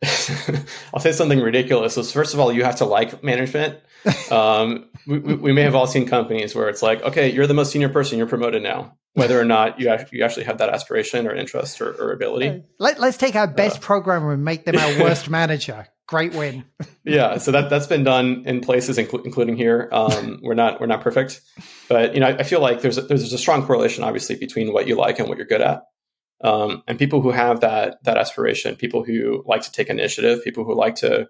I'll 0.94 1.00
say 1.00 1.12
something 1.12 1.40
ridiculous. 1.40 1.94
So 1.94 2.02
first 2.02 2.34
of 2.34 2.40
all, 2.40 2.52
you 2.52 2.64
have 2.64 2.76
to 2.76 2.84
like 2.84 3.22
management. 3.22 3.80
Um, 4.30 4.88
we, 5.08 5.18
we, 5.18 5.52
may 5.52 5.62
have 5.62 5.74
all 5.74 5.88
seen 5.88 6.06
companies 6.06 6.54
where 6.54 6.68
it's 6.68 6.80
like, 6.80 7.02
okay, 7.02 7.32
you're 7.32 7.48
the 7.48 7.54
most 7.54 7.72
senior 7.72 7.88
person, 7.88 8.18
you're 8.18 8.28
promoted 8.28 8.62
now, 8.62 8.96
whether 9.14 9.40
or 9.40 9.44
not 9.44 9.80
you 9.80 9.88
actually, 9.88 10.18
you 10.18 10.24
actually 10.24 10.44
have 10.44 10.58
that 10.58 10.68
aspiration 10.68 11.26
or 11.26 11.34
interest 11.34 11.80
or, 11.80 11.90
or 11.92 12.12
ability. 12.12 12.62
Let, 12.78 13.00
us 13.00 13.16
take 13.16 13.34
our 13.34 13.48
best 13.48 13.78
uh, 13.78 13.80
programmer 13.80 14.32
and 14.32 14.44
make 14.44 14.64
them 14.64 14.76
our 14.76 15.02
worst 15.02 15.28
manager. 15.30 15.88
Great 16.06 16.34
win. 16.34 16.64
yeah, 17.04 17.38
so 17.38 17.50
that 17.50 17.68
that's 17.68 17.88
been 17.88 18.04
done 18.04 18.44
in 18.46 18.60
places, 18.60 18.96
including 18.96 19.56
here. 19.56 19.88
Um, 19.90 20.38
we're 20.40 20.54
not 20.54 20.80
we're 20.80 20.86
not 20.86 21.00
perfect, 21.00 21.40
but 21.88 22.14
you 22.14 22.20
know, 22.20 22.28
I, 22.28 22.38
I 22.38 22.42
feel 22.44 22.60
like 22.60 22.82
there's 22.82 22.98
a, 22.98 23.02
there's 23.02 23.32
a 23.32 23.38
strong 23.38 23.66
correlation, 23.66 24.04
obviously, 24.04 24.36
between 24.36 24.72
what 24.72 24.86
you 24.86 24.94
like 24.94 25.18
and 25.18 25.28
what 25.28 25.36
you're 25.36 25.48
good 25.48 25.62
at. 25.62 25.82
Um, 26.43 26.83
and 26.87 26.99
people 26.99 27.23
who 27.23 27.31
have 27.31 27.61
that 27.61 28.02
that 28.05 28.16
aspiration, 28.16 28.76
people 28.76 29.05
who 29.05 29.43
like 29.47 29.62
to 29.62 29.73
take 29.73 29.88
initiative, 29.88 30.45
people 30.45 30.64
who 30.64 30.75
like 30.75 30.97
to 30.97 31.28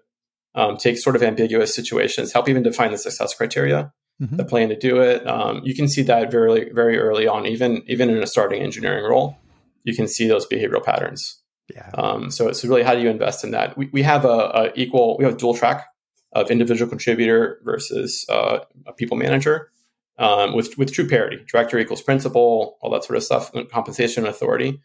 um, 0.55 0.77
take 0.77 0.97
sort 0.97 1.15
of 1.15 1.23
ambiguous 1.23 1.73
situations, 1.73 2.33
help 2.33 2.49
even 2.49 2.63
define 2.63 2.91
the 2.91 2.97
success 2.97 3.33
criteria, 3.33 3.93
mm-hmm. 4.21 4.35
the 4.35 4.43
plan 4.43 4.69
to 4.69 4.75
do 4.75 4.99
it. 4.99 5.25
Um, 5.25 5.61
you 5.63 5.75
can 5.75 5.87
see 5.87 6.01
that 6.03 6.29
very 6.29 6.71
very 6.73 6.97
early 6.97 7.27
on, 7.27 7.45
even 7.45 7.83
even 7.87 8.09
in 8.09 8.21
a 8.21 8.27
starting 8.27 8.61
engineering 8.61 9.05
role, 9.05 9.37
you 9.83 9.95
can 9.95 10.07
see 10.07 10.27
those 10.27 10.45
behavioral 10.45 10.83
patterns. 10.83 11.41
Yeah. 11.73 11.89
Um, 11.93 12.31
so 12.31 12.47
it's 12.47 12.63
really 12.63 12.83
how 12.83 12.93
do 12.93 13.01
you 13.01 13.09
invest 13.09 13.43
in 13.43 13.51
that? 13.51 13.77
We, 13.77 13.89
we 13.91 14.01
have 14.03 14.25
a, 14.25 14.27
a, 14.27 14.71
equal 14.75 15.17
we 15.17 15.25
have 15.25 15.33
a 15.35 15.37
dual 15.37 15.53
track 15.53 15.85
of 16.33 16.51
individual 16.51 16.89
contributor 16.89 17.59
versus 17.63 18.25
uh, 18.29 18.59
a 18.85 18.93
people 18.93 19.17
manager. 19.17 19.71
Um, 20.19 20.55
with 20.55 20.79
with 20.79 20.91
true 20.91 21.07
parity, 21.07 21.45
director 21.47 21.77
equals 21.77 22.01
principal, 22.01 22.79
all 22.81 22.89
that 22.89 23.03
sort 23.03 23.17
of 23.17 23.23
stuff, 23.23 23.51
compensation 23.71 24.25
authority. 24.25 24.81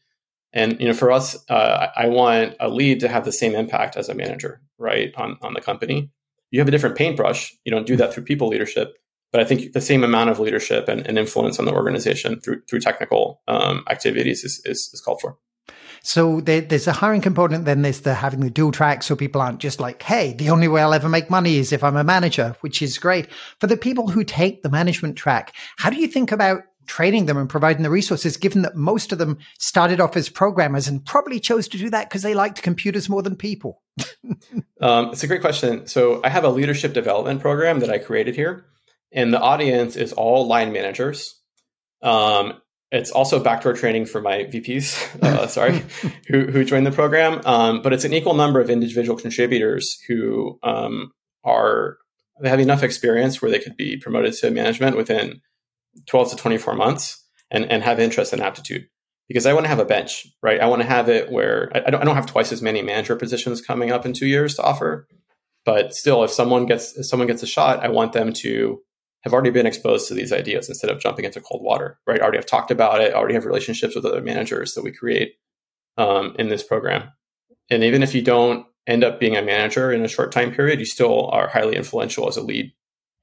And 0.52 0.78
you 0.80 0.86
know, 0.86 0.94
for 0.94 1.10
us, 1.10 1.36
uh, 1.48 1.88
I 1.96 2.08
want 2.08 2.56
a 2.60 2.68
lead 2.68 3.00
to 3.00 3.08
have 3.08 3.24
the 3.24 3.32
same 3.32 3.54
impact 3.54 3.96
as 3.96 4.08
a 4.08 4.14
manager, 4.14 4.60
right, 4.78 5.12
on 5.16 5.38
on 5.42 5.54
the 5.54 5.60
company. 5.60 6.10
You 6.50 6.60
have 6.60 6.68
a 6.68 6.70
different 6.70 6.96
paintbrush. 6.96 7.54
You 7.64 7.72
don't 7.72 7.86
do 7.86 7.96
that 7.96 8.12
through 8.12 8.24
people 8.24 8.48
leadership, 8.48 8.94
but 9.32 9.40
I 9.40 9.44
think 9.44 9.72
the 9.72 9.80
same 9.80 10.04
amount 10.04 10.30
of 10.30 10.38
leadership 10.38 10.88
and, 10.88 11.06
and 11.06 11.18
influence 11.18 11.58
on 11.58 11.64
the 11.64 11.72
organization 11.72 12.40
through 12.40 12.62
through 12.68 12.80
technical 12.80 13.40
um, 13.48 13.84
activities 13.90 14.44
is, 14.44 14.60
is, 14.64 14.90
is 14.92 15.00
called 15.00 15.20
for. 15.20 15.38
So 16.04 16.40
there, 16.40 16.60
there's 16.60 16.88
a 16.88 16.92
hiring 16.92 17.20
component, 17.20 17.64
then 17.64 17.82
there's 17.82 18.00
the 18.00 18.14
having 18.14 18.40
the 18.40 18.50
dual 18.50 18.72
track, 18.72 19.04
so 19.04 19.14
people 19.14 19.40
aren't 19.40 19.60
just 19.60 19.80
like, 19.80 20.02
"Hey, 20.02 20.34
the 20.34 20.50
only 20.50 20.68
way 20.68 20.82
I'll 20.82 20.94
ever 20.94 21.08
make 21.08 21.30
money 21.30 21.56
is 21.56 21.72
if 21.72 21.84
I'm 21.84 21.96
a 21.96 22.04
manager," 22.04 22.56
which 22.60 22.82
is 22.82 22.98
great. 22.98 23.32
For 23.60 23.68
the 23.68 23.76
people 23.76 24.08
who 24.08 24.24
take 24.24 24.62
the 24.62 24.68
management 24.68 25.16
track, 25.16 25.54
how 25.78 25.90
do 25.90 25.96
you 25.96 26.08
think 26.08 26.32
about 26.32 26.64
training 26.86 27.26
them 27.26 27.36
and 27.36 27.48
providing 27.48 27.82
the 27.82 27.90
resources, 27.90 28.36
given 28.36 28.62
that 28.62 28.76
most 28.76 29.12
of 29.12 29.18
them 29.18 29.38
started 29.58 30.00
off 30.00 30.16
as 30.16 30.28
programmers 30.28 30.88
and 30.88 31.04
probably 31.04 31.40
chose 31.40 31.68
to 31.68 31.78
do 31.78 31.90
that 31.90 32.08
because 32.08 32.22
they 32.22 32.34
liked 32.34 32.62
computers 32.62 33.08
more 33.08 33.22
than 33.22 33.36
people? 33.36 33.82
um, 34.80 35.10
it's 35.10 35.22
a 35.22 35.26
great 35.26 35.40
question. 35.40 35.86
So 35.86 36.20
I 36.24 36.28
have 36.28 36.44
a 36.44 36.50
leadership 36.50 36.92
development 36.92 37.40
program 37.40 37.80
that 37.80 37.90
I 37.90 37.98
created 37.98 38.36
here, 38.36 38.66
and 39.12 39.32
the 39.32 39.40
audience 39.40 39.96
is 39.96 40.12
all 40.12 40.46
line 40.46 40.72
managers. 40.72 41.40
Um, 42.02 42.60
it's 42.90 43.10
also 43.10 43.42
backdoor 43.42 43.72
training 43.72 44.04
for 44.04 44.20
my 44.20 44.44
VPs, 44.44 45.22
uh, 45.22 45.46
sorry, 45.46 45.82
who, 46.28 46.46
who 46.46 46.64
joined 46.64 46.86
the 46.86 46.92
program. 46.92 47.40
Um, 47.44 47.82
but 47.82 47.92
it's 47.92 48.04
an 48.04 48.12
equal 48.12 48.34
number 48.34 48.60
of 48.60 48.70
individual 48.70 49.18
contributors 49.18 49.98
who 50.06 50.58
um, 50.62 51.10
are 51.42 51.96
they 52.40 52.48
have 52.48 52.60
enough 52.60 52.82
experience 52.82 53.40
where 53.40 53.50
they 53.50 53.58
could 53.58 53.76
be 53.76 53.96
promoted 53.96 54.34
to 54.34 54.50
management 54.50 54.96
within 54.96 55.40
12 56.06 56.30
to 56.30 56.36
24 56.36 56.74
months 56.74 57.24
and, 57.50 57.64
and 57.70 57.82
have 57.82 58.00
interest 58.00 58.32
and 58.32 58.42
aptitude 58.42 58.86
because 59.28 59.46
I 59.46 59.52
want 59.52 59.64
to 59.64 59.68
have 59.68 59.78
a 59.78 59.84
bench, 59.84 60.26
right? 60.42 60.60
I 60.60 60.66
want 60.66 60.82
to 60.82 60.88
have 60.88 61.08
it 61.08 61.30
where 61.30 61.70
I, 61.74 61.90
don't, 61.90 62.02
I 62.02 62.04
don't 62.04 62.16
have 62.16 62.26
twice 62.26 62.52
as 62.52 62.62
many 62.62 62.82
manager 62.82 63.16
positions 63.16 63.60
coming 63.60 63.90
up 63.90 64.04
in 64.04 64.12
two 64.12 64.26
years 64.26 64.56
to 64.56 64.62
offer. 64.62 65.06
But 65.64 65.94
still, 65.94 66.24
if 66.24 66.30
someone 66.30 66.66
gets 66.66 66.98
if 66.98 67.06
someone 67.06 67.28
gets 67.28 67.42
a 67.42 67.46
shot, 67.46 67.84
I 67.84 67.88
want 67.88 68.12
them 68.12 68.32
to 68.34 68.82
have 69.22 69.32
already 69.32 69.50
been 69.50 69.66
exposed 69.66 70.08
to 70.08 70.14
these 70.14 70.32
ideas 70.32 70.68
instead 70.68 70.90
of 70.90 70.98
jumping 70.98 71.24
into 71.24 71.40
cold 71.40 71.62
water, 71.62 71.98
right? 72.06 72.20
Already 72.20 72.38
have 72.38 72.46
talked 72.46 72.72
about 72.72 73.00
it, 73.00 73.14
already 73.14 73.34
have 73.34 73.44
relationships 73.44 73.94
with 73.94 74.04
other 74.04 74.20
managers 74.20 74.74
that 74.74 74.82
we 74.82 74.90
create 74.92 75.34
um, 75.96 76.34
in 76.38 76.48
this 76.48 76.64
program. 76.64 77.10
And 77.70 77.84
even 77.84 78.02
if 78.02 78.14
you 78.14 78.22
don't 78.22 78.66
end 78.88 79.04
up 79.04 79.20
being 79.20 79.36
a 79.36 79.42
manager 79.42 79.92
in 79.92 80.04
a 80.04 80.08
short 80.08 80.32
time 80.32 80.52
period, 80.52 80.80
you 80.80 80.84
still 80.84 81.28
are 81.28 81.48
highly 81.48 81.76
influential 81.76 82.28
as 82.28 82.36
a 82.36 82.42
lead 82.42 82.72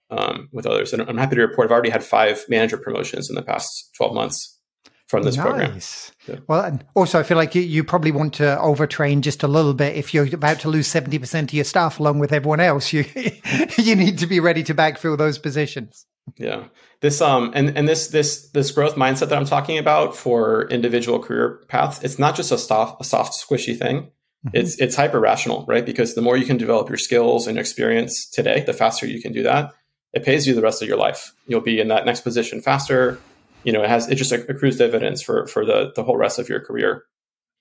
um, 0.10 0.50
with 0.52 0.65
others. 0.65 0.93
And 0.93 1.02
I'm 1.04 1.17
happy 1.17 1.36
to 1.36 1.41
report 1.41 1.67
I've 1.67 1.72
already 1.72 1.89
had 1.89 2.04
five 2.04 2.43
manager 2.50 2.78
promotions 2.78 3.30
in 3.30 3.36
the 3.36 3.41
past 3.41 3.91
12 3.98 4.13
months 4.13 4.60
from 5.08 5.24
this 5.24 5.38
nice. 5.38 5.45
program. 5.45 5.80
So. 5.80 6.39
Well, 6.48 6.63
and 6.63 6.86
also 6.95 7.19
I 7.19 7.24
feel 7.24 7.38
like 7.38 7.56
you, 7.56 7.63
you 7.63 7.84
probably 7.84 8.12
want 8.12 8.36
to 8.36 8.58
overtrain 8.62 9.22
just 9.22 9.41
a 9.41 9.48
little 9.48 9.74
bit. 9.74 9.95
If 9.95 10.13
you're 10.13 10.34
about 10.34 10.60
to 10.62 10.69
lose 10.69 10.88
70% 10.88 11.43
of 11.43 11.54
your 11.54 11.63
staff 11.63 12.00
along 12.00 12.19
with 12.19 12.32
everyone 12.32 12.60
else, 12.60 12.93
you, 12.93 13.06
you 13.78 13.95
need 13.95 14.19
to 14.19 14.28
be 14.28 14.39
ready 14.39 14.63
to 14.63 14.76
backfill 14.76 15.17
those 15.17 15.39
positions. 15.39 16.06
Yeah. 16.38 16.65
This 17.02 17.22
um 17.22 17.52
and 17.56 17.76
and 17.76 17.88
this 17.88 18.10
this 18.10 18.52
this 18.52 18.69
growth 18.69 18.95
mindset 18.95 19.30
that 19.30 19.38
I'm 19.39 19.45
talking 19.45 19.80
about 19.80 20.15
for 20.15 20.67
individual 20.69 21.17
career 21.17 21.63
paths, 21.69 22.04
it's 22.04 22.19
not 22.19 22.36
just 22.36 22.52
a 22.52 22.58
soft 22.58 23.02
a 23.02 23.04
soft 23.04 23.34
squishy 23.34 23.76
thing. 23.76 24.12
Mm-hmm. 24.45 24.50
It's 24.54 24.80
it's 24.80 24.95
hyper 24.95 25.19
rational, 25.19 25.65
right? 25.67 25.84
Because 25.84 26.13
the 26.13 26.22
more 26.22 26.38
you 26.38 26.45
can 26.45 26.58
develop 26.58 26.88
your 26.88 26.98
skills 26.98 27.48
and 27.48 27.58
experience 27.58 28.30
today, 28.30 28.62
the 28.62 28.74
faster 28.74 29.08
you 29.08 29.19
can 29.24 29.34
do 29.34 29.41
that 29.41 29.74
it 30.13 30.24
pays 30.24 30.48
you 30.48 30.56
the 30.56 30.62
rest 30.62 30.82
of 30.82 30.88
your 30.88 30.98
life. 30.98 31.34
You'll 31.48 31.62
be 31.62 31.80
in 31.80 31.88
that 31.89 32.06
next 32.06 32.22
position 32.22 32.62
faster. 32.62 33.19
You 33.63 33.74
know, 33.74 33.84
it 33.84 33.89
has 33.89 34.10
it 34.10 34.15
just 34.15 34.32
accrues 34.32 34.78
dividends 34.78 35.22
for 35.22 35.45
for 35.48 35.65
the 35.65 35.91
the 35.95 36.04
whole 36.04 36.17
rest 36.17 36.39
of 36.39 36.50
your 36.50 36.62
career, 36.62 37.04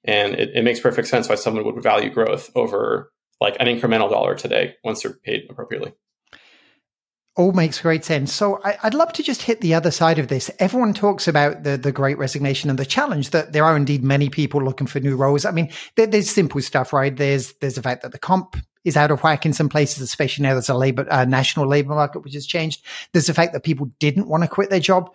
and 0.04 0.34
it, 0.34 0.50
it 0.54 0.62
makes 0.62 0.80
perfect 0.80 1.08
sense 1.08 1.28
why 1.28 1.34
someone 1.34 1.64
would 1.64 1.82
value 1.82 2.10
growth 2.10 2.50
over 2.54 3.12
like 3.40 3.56
an 3.60 3.66
incremental 3.66 4.10
dollar 4.10 4.34
today 4.34 4.76
once 4.84 5.02
they're 5.02 5.12
paid 5.12 5.46
appropriately. 5.50 5.92
All 7.36 7.52
makes 7.52 7.80
great 7.80 8.04
sense. 8.04 8.32
So 8.32 8.60
I, 8.64 8.76
would 8.82 8.94
love 8.94 9.12
to 9.12 9.22
just 9.22 9.42
hit 9.42 9.60
the 9.60 9.74
other 9.74 9.92
side 9.92 10.18
of 10.18 10.26
this. 10.26 10.50
Everyone 10.58 10.92
talks 10.92 11.28
about 11.28 11.62
the 11.62 11.76
the 11.76 11.92
great 11.92 12.18
resignation 12.18 12.70
and 12.70 12.78
the 12.78 12.86
challenge 12.86 13.30
that 13.30 13.52
there 13.52 13.64
are 13.64 13.76
indeed 13.76 14.02
many 14.02 14.28
people 14.28 14.62
looking 14.62 14.86
for 14.86 15.00
new 15.00 15.16
roles. 15.16 15.44
I 15.44 15.50
mean, 15.50 15.70
there, 15.96 16.06
there's 16.06 16.30
simple 16.30 16.60
stuff, 16.62 16.92
right? 16.92 17.16
There's 17.16 17.54
there's 17.54 17.74
the 17.74 17.82
fact 17.82 18.02
that 18.02 18.12
the 18.12 18.18
comp 18.18 18.56
is 18.84 18.96
out 18.96 19.10
of 19.10 19.22
whack 19.22 19.44
in 19.44 19.52
some 19.52 19.68
places, 19.68 20.02
especially 20.02 20.44
now 20.44 20.52
there's 20.52 20.68
a 20.68 20.74
labor, 20.74 21.04
national 21.26 21.66
labor 21.66 21.94
market 21.94 22.20
which 22.20 22.34
has 22.34 22.46
changed. 22.46 22.84
There's 23.12 23.26
the 23.26 23.34
fact 23.34 23.52
that 23.52 23.64
people 23.64 23.90
didn't 23.98 24.28
want 24.28 24.42
to 24.44 24.48
quit 24.48 24.70
their 24.70 24.80
job 24.80 25.10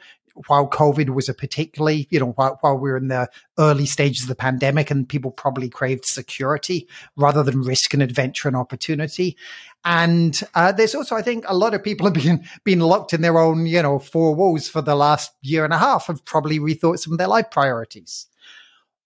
while 0.48 0.68
COVID 0.68 1.10
was 1.10 1.30
a 1.30 1.34
particularly, 1.34 2.08
you 2.10 2.20
know, 2.20 2.32
while, 2.32 2.58
while 2.62 2.78
we 2.78 2.90
are 2.90 2.98
in 2.98 3.08
the 3.08 3.30
early 3.60 3.86
stages 3.86 4.24
of 4.24 4.30
the 4.30 4.36
pandemic 4.36 4.90
and 4.90 5.08
people 5.08 5.32
probably 5.32 5.70
craved 5.70 6.06
security 6.06 6.88
rather 7.16 7.44
than 7.44 7.62
risk 7.62 7.94
and 7.94 8.02
adventure 8.02 8.48
and 8.48 8.58
opportunity. 8.58 9.38
And 9.86 10.42
uh, 10.56 10.72
there's 10.72 10.96
also, 10.96 11.16
I 11.16 11.22
think, 11.22 11.46
a 11.48 11.56
lot 11.56 11.74
of 11.74 11.84
people 11.84 12.08
have 12.08 12.14
been 12.14 12.48
been 12.64 12.80
locked 12.80 13.14
in 13.14 13.22
their 13.22 13.38
own, 13.38 13.66
you 13.66 13.82
know, 13.82 14.00
four 14.00 14.34
walls 14.34 14.68
for 14.68 14.82
the 14.82 14.96
last 14.96 15.32
year 15.42 15.66
and 15.66 15.74
a 15.74 15.78
half. 15.78 16.08
Have 16.08 16.26
probably 16.26 16.60
rethought 16.60 17.00
some 17.00 17.14
of 17.14 17.20
their 17.20 17.28
life 17.28 17.52
priorities. 17.52 18.28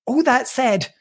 All 0.05 0.23
that 0.23 0.47
said, 0.47 0.93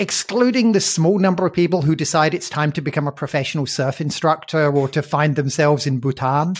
excluding 0.00 0.72
the 0.72 0.80
small 0.80 1.18
number 1.18 1.44
of 1.44 1.52
people 1.52 1.82
who 1.82 1.94
decide 1.94 2.32
it's 2.32 2.48
time 2.48 2.72
to 2.72 2.80
become 2.80 3.06
a 3.06 3.12
professional 3.12 3.66
surf 3.66 4.00
instructor 4.00 4.74
or 4.74 4.88
to 4.88 5.02
find 5.02 5.36
themselves 5.36 5.86
in 5.86 6.00
Bhutan, 6.00 6.54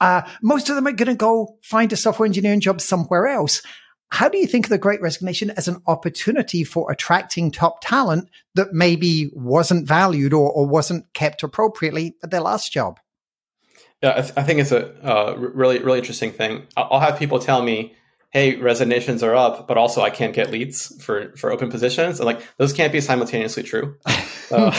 uh, 0.00 0.22
most 0.42 0.70
of 0.70 0.74
them 0.74 0.86
are 0.86 0.92
going 0.92 1.08
to 1.08 1.14
go 1.14 1.58
find 1.62 1.92
a 1.92 1.96
software 1.96 2.26
engineering 2.26 2.60
job 2.60 2.80
somewhere 2.80 3.26
else. 3.26 3.60
How 4.08 4.30
do 4.30 4.38
you 4.38 4.46
think 4.46 4.66
of 4.66 4.70
the 4.70 4.78
great 4.78 5.02
resignation 5.02 5.50
as 5.50 5.68
an 5.68 5.82
opportunity 5.86 6.64
for 6.64 6.90
attracting 6.90 7.50
top 7.50 7.80
talent 7.82 8.30
that 8.54 8.72
maybe 8.72 9.30
wasn't 9.34 9.86
valued 9.86 10.32
or, 10.32 10.50
or 10.50 10.66
wasn't 10.66 11.12
kept 11.12 11.42
appropriately 11.42 12.16
at 12.22 12.30
their 12.30 12.40
last 12.40 12.72
job? 12.72 12.98
Yeah, 14.02 14.14
I, 14.16 14.20
th- 14.22 14.32
I 14.36 14.42
think 14.42 14.60
it's 14.60 14.72
a 14.72 14.94
uh, 15.04 15.34
really, 15.36 15.80
really 15.80 15.98
interesting 15.98 16.32
thing. 16.32 16.66
I'll 16.76 17.00
have 17.00 17.18
people 17.18 17.40
tell 17.40 17.62
me, 17.62 17.94
hey, 18.36 18.56
resignations 18.56 19.22
are 19.22 19.34
up, 19.34 19.66
but 19.66 19.78
also 19.78 20.02
I 20.02 20.10
can't 20.10 20.34
get 20.34 20.50
leads 20.50 21.02
for 21.02 21.34
for 21.38 21.50
open 21.50 21.70
positions. 21.70 22.20
And 22.20 22.26
like 22.26 22.42
those 22.58 22.74
can't 22.74 22.92
be 22.92 23.00
simultaneously 23.00 23.62
true. 23.62 23.96
Uh, 24.48 24.70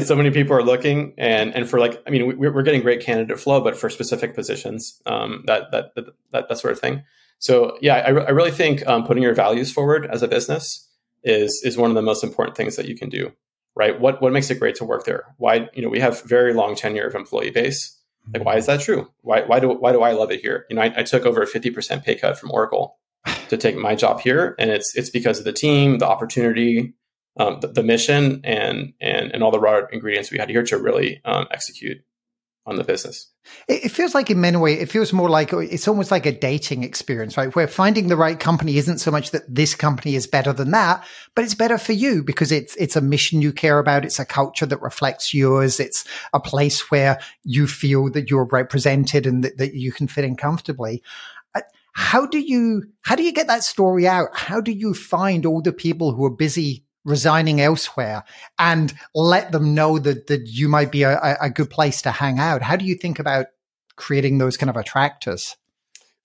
so 0.00 0.14
many 0.14 0.30
people 0.30 0.54
are 0.54 0.62
looking, 0.62 1.14
and 1.16 1.54
and 1.54 1.66
for 1.66 1.80
like, 1.80 2.02
I 2.06 2.10
mean, 2.10 2.36
we, 2.36 2.46
are 2.46 2.62
getting 2.62 2.82
great 2.82 3.00
candidate 3.00 3.40
flow, 3.40 3.62
but 3.62 3.74
for 3.74 3.88
specific 3.88 4.34
positions, 4.34 5.00
um, 5.06 5.42
that, 5.46 5.70
that 5.70 5.94
that 5.94 6.04
that 6.32 6.48
that 6.50 6.58
sort 6.58 6.72
of 6.72 6.80
thing. 6.80 7.02
So 7.38 7.78
yeah, 7.80 7.94
I, 7.94 8.08
I 8.08 8.30
really 8.32 8.50
think 8.50 8.86
um, 8.86 9.06
putting 9.06 9.22
your 9.22 9.32
values 9.32 9.72
forward 9.72 10.04
as 10.04 10.22
a 10.22 10.28
business 10.28 10.86
is 11.24 11.62
is 11.64 11.78
one 11.78 11.88
of 11.90 11.96
the 11.96 12.02
most 12.02 12.24
important 12.24 12.58
things 12.58 12.76
that 12.76 12.88
you 12.88 12.94
can 12.94 13.08
do. 13.08 13.32
Right? 13.74 13.98
What 13.98 14.20
what 14.20 14.34
makes 14.34 14.50
it 14.50 14.58
great 14.58 14.74
to 14.76 14.84
work 14.84 15.06
there? 15.06 15.34
Why 15.38 15.70
you 15.72 15.80
know 15.80 15.88
we 15.88 16.00
have 16.00 16.22
very 16.24 16.52
long 16.52 16.76
tenure 16.76 17.06
of 17.06 17.14
employee 17.14 17.52
base. 17.52 17.98
Like, 18.32 18.44
why 18.44 18.56
is 18.56 18.66
that 18.66 18.80
true? 18.80 19.10
Why, 19.22 19.42
why 19.42 19.60
do 19.60 19.68
why 19.68 19.92
do 19.92 20.02
I 20.02 20.12
love 20.12 20.30
it 20.30 20.40
here? 20.40 20.66
You 20.68 20.76
know, 20.76 20.82
I, 20.82 20.92
I 20.96 21.02
took 21.02 21.24
over 21.24 21.42
a 21.42 21.46
fifty 21.46 21.70
percent 21.70 22.04
pay 22.04 22.14
cut 22.16 22.38
from 22.38 22.50
Oracle 22.50 22.98
to 23.48 23.56
take 23.56 23.76
my 23.76 23.94
job 23.94 24.20
here, 24.20 24.54
and 24.58 24.70
it's 24.70 24.96
it's 24.96 25.10
because 25.10 25.38
of 25.38 25.44
the 25.44 25.52
team, 25.52 25.98
the 25.98 26.08
opportunity, 26.08 26.94
um, 27.38 27.60
the, 27.60 27.68
the, 27.68 27.82
mission, 27.82 28.40
and 28.44 28.92
and 29.00 29.32
and 29.32 29.42
all 29.42 29.50
the 29.50 29.60
raw 29.60 29.82
ingredients 29.92 30.30
we 30.30 30.38
had 30.38 30.50
here 30.50 30.64
to 30.64 30.78
really 30.78 31.20
um, 31.24 31.46
execute 31.50 31.98
on 32.66 32.76
the 32.76 32.84
business. 32.84 33.30
It 33.68 33.90
feels 33.90 34.12
like 34.12 34.28
in 34.28 34.40
many 34.40 34.56
ways, 34.56 34.82
it 34.82 34.90
feels 34.90 35.12
more 35.12 35.30
like 35.30 35.52
it's 35.52 35.86
almost 35.86 36.10
like 36.10 36.26
a 36.26 36.36
dating 36.36 36.82
experience, 36.82 37.36
right? 37.36 37.54
Where 37.54 37.68
finding 37.68 38.08
the 38.08 38.16
right 38.16 38.38
company 38.38 38.76
isn't 38.76 38.98
so 38.98 39.12
much 39.12 39.30
that 39.30 39.42
this 39.48 39.76
company 39.76 40.16
is 40.16 40.26
better 40.26 40.52
than 40.52 40.72
that, 40.72 41.06
but 41.36 41.44
it's 41.44 41.54
better 41.54 41.78
for 41.78 41.92
you 41.92 42.24
because 42.24 42.50
it's, 42.50 42.74
it's 42.74 42.96
a 42.96 43.00
mission 43.00 43.40
you 43.40 43.52
care 43.52 43.78
about. 43.78 44.04
It's 44.04 44.18
a 44.18 44.24
culture 44.24 44.66
that 44.66 44.82
reflects 44.82 45.32
yours. 45.32 45.78
It's 45.78 46.04
a 46.34 46.40
place 46.40 46.90
where 46.90 47.20
you 47.44 47.68
feel 47.68 48.10
that 48.10 48.30
you're 48.30 48.48
represented 48.50 49.26
and 49.26 49.44
that, 49.44 49.58
that 49.58 49.74
you 49.74 49.92
can 49.92 50.08
fit 50.08 50.24
in 50.24 50.36
comfortably. 50.36 51.04
Uh, 51.54 51.60
how 51.92 52.26
do 52.26 52.38
you, 52.38 52.82
how 53.02 53.14
do 53.14 53.22
you 53.22 53.32
get 53.32 53.46
that 53.46 53.62
story 53.62 54.08
out? 54.08 54.30
How 54.34 54.60
do 54.60 54.72
you 54.72 54.92
find 54.92 55.46
all 55.46 55.62
the 55.62 55.72
people 55.72 56.12
who 56.12 56.24
are 56.24 56.30
busy 56.30 56.85
resigning 57.06 57.60
elsewhere 57.60 58.24
and 58.58 58.92
let 59.14 59.52
them 59.52 59.74
know 59.74 59.98
that, 59.98 60.26
that 60.26 60.48
you 60.48 60.68
might 60.68 60.92
be 60.92 61.04
a, 61.04 61.38
a 61.40 61.48
good 61.48 61.70
place 61.70 62.02
to 62.02 62.10
hang 62.10 62.38
out? 62.38 62.60
How 62.60 62.76
do 62.76 62.84
you 62.84 62.96
think 62.96 63.18
about 63.18 63.46
creating 63.96 64.38
those 64.38 64.56
kind 64.58 64.68
of 64.68 64.76
attractors? 64.76 65.56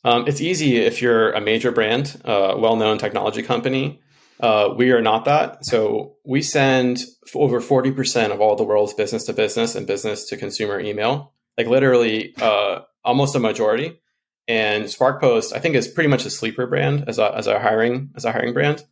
Um, 0.04 0.28
it's 0.28 0.41
easy 0.41 0.78
if 0.78 1.02
you're 1.02 1.32
a 1.32 1.39
major 1.39 1.72
brand, 1.72 2.20
a 2.26 2.54
uh, 2.54 2.58
well-known 2.58 2.98
technology 2.98 3.44
company. 3.44 4.02
Uh, 4.39 4.74
we 4.76 4.91
are 4.91 5.02
not 5.02 5.26
that. 5.26 5.63
So 5.63 6.15
we 6.26 6.41
send 6.41 7.04
over 7.36 7.62
40% 7.62 8.32
of 8.32 8.41
all 8.41 8.56
the 8.56 8.63
world's 8.63 8.96
business 8.96 9.26
to 9.26 9.34
business 9.34 9.76
and 9.76 9.86
business 9.86 10.28
to 10.30 10.38
consumer 10.38 10.80
email, 10.80 11.34
like 11.58 11.67
literally 11.67 12.34
uh, 12.41 12.80
almost 13.06 13.36
a 13.36 13.39
majority. 13.39 14.02
And 14.48 14.86
SparkPost, 14.86 15.54
I 15.54 15.60
think, 15.60 15.76
is 15.76 15.88
pretty 15.88 16.10
much 16.10 16.26
a 16.26 16.32
sleeper 16.32 16.65
brand 16.65 17.06
as 17.08 17.20
a, 17.20 17.38
as 17.38 17.46
a 17.46 17.60
hiring 17.60 18.10
as 18.15 18.26
a 18.26 18.32
hiring 18.32 18.54
brand. 18.54 18.84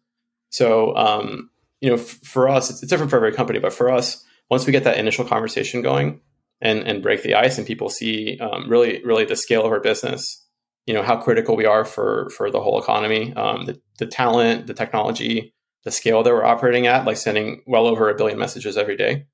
So 0.51 0.95
um, 0.95 1.49
you 1.81 1.89
know, 1.89 1.95
f- 1.95 2.19
for 2.23 2.49
us, 2.49 2.69
it's, 2.69 2.81
it's, 2.81 2.89
different 2.89 3.09
for 3.09 3.17
every 3.17 3.33
company, 3.33 3.59
but 3.59 3.73
for 3.73 3.89
us, 3.89 4.23
once 4.49 4.65
we 4.65 4.71
get 4.71 4.83
that 4.83 4.97
initial 4.97 5.25
conversation 5.25 5.81
going 5.81 6.21
and, 6.61 6.79
and 6.79 7.03
break 7.03 7.23
the 7.23 7.35
ice 7.35 7.57
and 7.57 7.67
people 7.67 7.89
see 7.89 8.37
um, 8.39 8.69
really, 8.69 9.03
really 9.03 9.25
the 9.25 9.35
scale 9.35 9.65
of 9.65 9.71
our 9.71 9.79
business, 9.79 10.45
you 10.85 10.93
know, 10.93 11.03
how 11.03 11.17
critical 11.17 11.55
we 11.55 11.65
are 11.65 11.85
for, 11.85 12.29
for 12.35 12.49
the 12.49 12.61
whole 12.61 12.81
economy, 12.81 13.33
um, 13.33 13.65
the, 13.65 13.79
the 13.97 14.07
talent, 14.07 14.67
the 14.67 14.73
technology, 14.73 15.53
the 15.83 15.91
scale 15.91 16.23
that 16.23 16.33
we're 16.33 16.43
operating 16.43 16.87
at, 16.87 17.05
like 17.05 17.17
sending 17.17 17.61
well 17.65 17.87
over 17.87 18.09
a 18.09 18.15
billion 18.15 18.37
messages 18.37 18.77
every 18.77 18.97
day. 18.97 19.25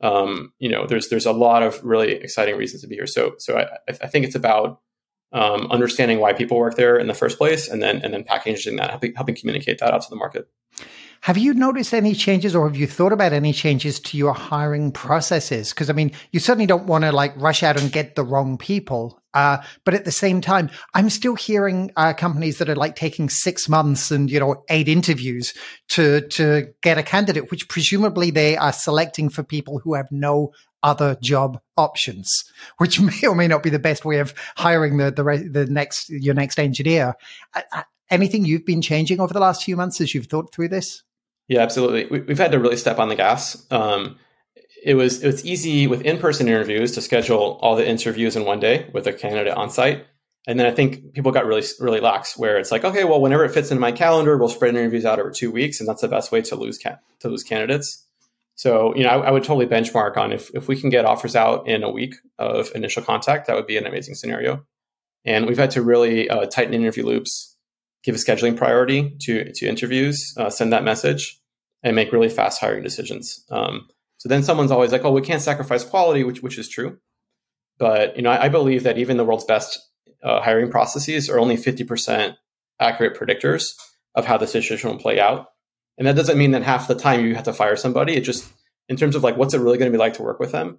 Um, 0.00 0.52
you 0.58 0.68
know, 0.68 0.86
there's, 0.86 1.08
there's 1.10 1.26
a 1.26 1.32
lot 1.32 1.62
of 1.62 1.82
really 1.84 2.12
exciting 2.12 2.56
reasons 2.56 2.82
to 2.82 2.88
be 2.88 2.96
here. 2.96 3.06
So, 3.06 3.34
so 3.38 3.58
I, 3.58 3.92
I 4.02 4.08
think 4.08 4.26
it's 4.26 4.34
about 4.34 4.80
um, 5.32 5.68
understanding 5.70 6.18
why 6.20 6.32
people 6.32 6.58
work 6.58 6.76
there 6.76 6.98
in 6.98 7.06
the 7.06 7.14
first 7.14 7.38
place, 7.38 7.68
and 7.68 7.82
then 7.82 8.02
and 8.02 8.12
then 8.12 8.24
packaging 8.24 8.76
that, 8.76 8.90
helping, 8.90 9.14
helping 9.14 9.34
communicate 9.34 9.78
that 9.78 9.94
out 9.94 10.02
to 10.02 10.10
the 10.10 10.16
market. 10.16 10.46
Have 11.22 11.38
you 11.38 11.54
noticed 11.54 11.94
any 11.94 12.16
changes 12.16 12.56
or 12.56 12.66
have 12.66 12.76
you 12.76 12.88
thought 12.88 13.12
about 13.12 13.32
any 13.32 13.52
changes 13.52 14.00
to 14.00 14.16
your 14.16 14.34
hiring 14.34 14.90
processes? 14.90 15.70
Because 15.70 15.88
I 15.88 15.92
mean, 15.92 16.10
you 16.32 16.40
certainly 16.40 16.66
don't 16.66 16.86
want 16.86 17.04
to 17.04 17.12
like 17.12 17.32
rush 17.40 17.62
out 17.62 17.80
and 17.80 17.92
get 17.92 18.16
the 18.16 18.24
wrong 18.24 18.58
people. 18.58 19.22
Uh, 19.32 19.58
but 19.84 19.94
at 19.94 20.04
the 20.04 20.10
same 20.10 20.40
time, 20.40 20.68
I'm 20.94 21.08
still 21.08 21.36
hearing 21.36 21.92
uh, 21.96 22.12
companies 22.12 22.58
that 22.58 22.68
are 22.68 22.74
like 22.74 22.96
taking 22.96 23.28
six 23.28 23.68
months 23.68 24.10
and 24.10 24.28
you 24.28 24.40
know 24.40 24.64
eight 24.68 24.88
interviews 24.88 25.54
to 25.90 26.26
to 26.30 26.74
get 26.82 26.98
a 26.98 27.04
candidate, 27.04 27.52
which 27.52 27.68
presumably 27.68 28.32
they 28.32 28.56
are 28.56 28.72
selecting 28.72 29.28
for 29.28 29.44
people 29.44 29.78
who 29.78 29.94
have 29.94 30.10
no 30.10 30.50
other 30.82 31.16
job 31.22 31.60
options, 31.76 32.42
which 32.78 33.00
may 33.00 33.28
or 33.28 33.36
may 33.36 33.46
not 33.46 33.62
be 33.62 33.70
the 33.70 33.78
best 33.78 34.04
way 34.04 34.18
of 34.18 34.34
hiring 34.56 34.96
the 34.96 35.12
the, 35.12 35.48
the 35.48 35.66
next 35.66 36.10
your 36.10 36.34
next 36.34 36.58
engineer. 36.58 37.14
Uh, 37.54 37.62
uh, 37.70 37.82
anything 38.10 38.44
you've 38.44 38.66
been 38.66 38.82
changing 38.82 39.20
over 39.20 39.32
the 39.32 39.38
last 39.38 39.62
few 39.62 39.76
months 39.76 40.00
as 40.00 40.16
you've 40.16 40.26
thought 40.26 40.52
through 40.52 40.68
this? 40.68 41.04
Yeah, 41.48 41.60
absolutely. 41.60 42.06
We, 42.06 42.26
have 42.28 42.38
had 42.38 42.52
to 42.52 42.58
really 42.58 42.76
step 42.76 42.98
on 42.98 43.08
the 43.08 43.16
gas. 43.16 43.66
Um, 43.70 44.18
it 44.82 44.94
was 44.94 45.22
it's 45.22 45.44
easy 45.44 45.86
with 45.86 46.02
in-person 46.02 46.48
interviews 46.48 46.92
to 46.92 47.00
schedule 47.00 47.58
all 47.62 47.76
the 47.76 47.86
interviews 47.86 48.36
in 48.36 48.44
one 48.44 48.60
day 48.60 48.90
with 48.92 49.06
a 49.06 49.12
candidate 49.12 49.54
on 49.54 49.70
site. 49.70 50.06
And 50.46 50.58
then 50.58 50.66
I 50.66 50.72
think 50.72 51.12
people 51.12 51.30
got 51.30 51.46
really 51.46 51.64
really 51.78 52.00
lax 52.00 52.36
where 52.36 52.58
it's 52.58 52.72
like, 52.72 52.84
okay, 52.84 53.04
well, 53.04 53.20
whenever 53.20 53.44
it 53.44 53.52
fits 53.52 53.70
into 53.70 53.80
my 53.80 53.92
calendar, 53.92 54.36
we'll 54.36 54.48
spread 54.48 54.74
interviews 54.74 55.04
out 55.04 55.20
over 55.20 55.30
two 55.30 55.52
weeks, 55.52 55.78
and 55.78 55.88
that's 55.88 56.00
the 56.00 56.08
best 56.08 56.32
way 56.32 56.42
to 56.42 56.56
lose 56.56 56.78
ca- 56.78 56.98
to 57.20 57.28
lose 57.28 57.44
candidates. 57.44 58.04
So, 58.56 58.94
you 58.96 59.04
know, 59.04 59.10
I, 59.10 59.28
I, 59.28 59.30
would 59.30 59.44
totally 59.44 59.66
benchmark 59.66 60.16
on 60.16 60.32
if 60.32 60.50
if 60.54 60.68
we 60.68 60.80
can 60.80 60.90
get 60.90 61.04
offers 61.04 61.36
out 61.36 61.68
in 61.68 61.84
a 61.84 61.90
week 61.90 62.16
of 62.38 62.70
initial 62.74 63.02
contact, 63.02 63.46
that 63.46 63.56
would 63.56 63.66
be 63.66 63.76
an 63.76 63.86
amazing 63.86 64.14
scenario. 64.14 64.64
And 65.24 65.46
we've 65.46 65.58
had 65.58 65.70
to 65.72 65.82
really 65.82 66.28
uh, 66.28 66.46
tighten 66.46 66.74
interview 66.74 67.06
loops, 67.06 67.51
give 68.02 68.14
a 68.14 68.18
scheduling 68.18 68.56
priority 68.56 69.16
to 69.20 69.52
to 69.52 69.66
interviews, 69.66 70.34
uh, 70.36 70.50
send 70.50 70.72
that 70.72 70.84
message, 70.84 71.40
and 71.82 71.96
make 71.96 72.12
really 72.12 72.28
fast 72.28 72.60
hiring 72.60 72.82
decisions. 72.82 73.44
Um, 73.50 73.88
so 74.18 74.28
then 74.28 74.42
someone's 74.42 74.70
always 74.70 74.92
like, 74.92 75.04
"Oh, 75.04 75.12
we 75.12 75.22
can't 75.22 75.42
sacrifice 75.42 75.84
quality," 75.84 76.24
which 76.24 76.42
which 76.42 76.58
is 76.58 76.68
true. 76.68 76.98
But 77.78 78.16
you 78.16 78.22
know, 78.22 78.30
I, 78.30 78.44
I 78.44 78.48
believe 78.48 78.84
that 78.84 78.98
even 78.98 79.16
the 79.16 79.24
world's 79.24 79.44
best 79.44 79.78
uh, 80.22 80.40
hiring 80.40 80.70
processes 80.70 81.28
are 81.28 81.38
only 81.38 81.56
fifty 81.56 81.84
percent 81.84 82.36
accurate 82.80 83.18
predictors 83.18 83.74
of 84.14 84.24
how 84.24 84.36
the 84.36 84.46
situation 84.46 84.90
will 84.90 84.98
play 84.98 85.20
out. 85.20 85.48
And 85.98 86.06
that 86.06 86.16
doesn't 86.16 86.38
mean 86.38 86.52
that 86.52 86.62
half 86.62 86.88
the 86.88 86.94
time 86.94 87.24
you 87.24 87.34
have 87.34 87.44
to 87.44 87.52
fire 87.52 87.76
somebody. 87.76 88.14
It 88.14 88.22
just 88.22 88.50
in 88.88 88.96
terms 88.96 89.14
of 89.14 89.22
like 89.22 89.36
what's 89.36 89.54
it 89.54 89.60
really 89.60 89.78
going 89.78 89.90
to 89.90 89.96
be 89.96 90.00
like 90.00 90.14
to 90.14 90.22
work 90.22 90.40
with 90.40 90.52
them. 90.52 90.78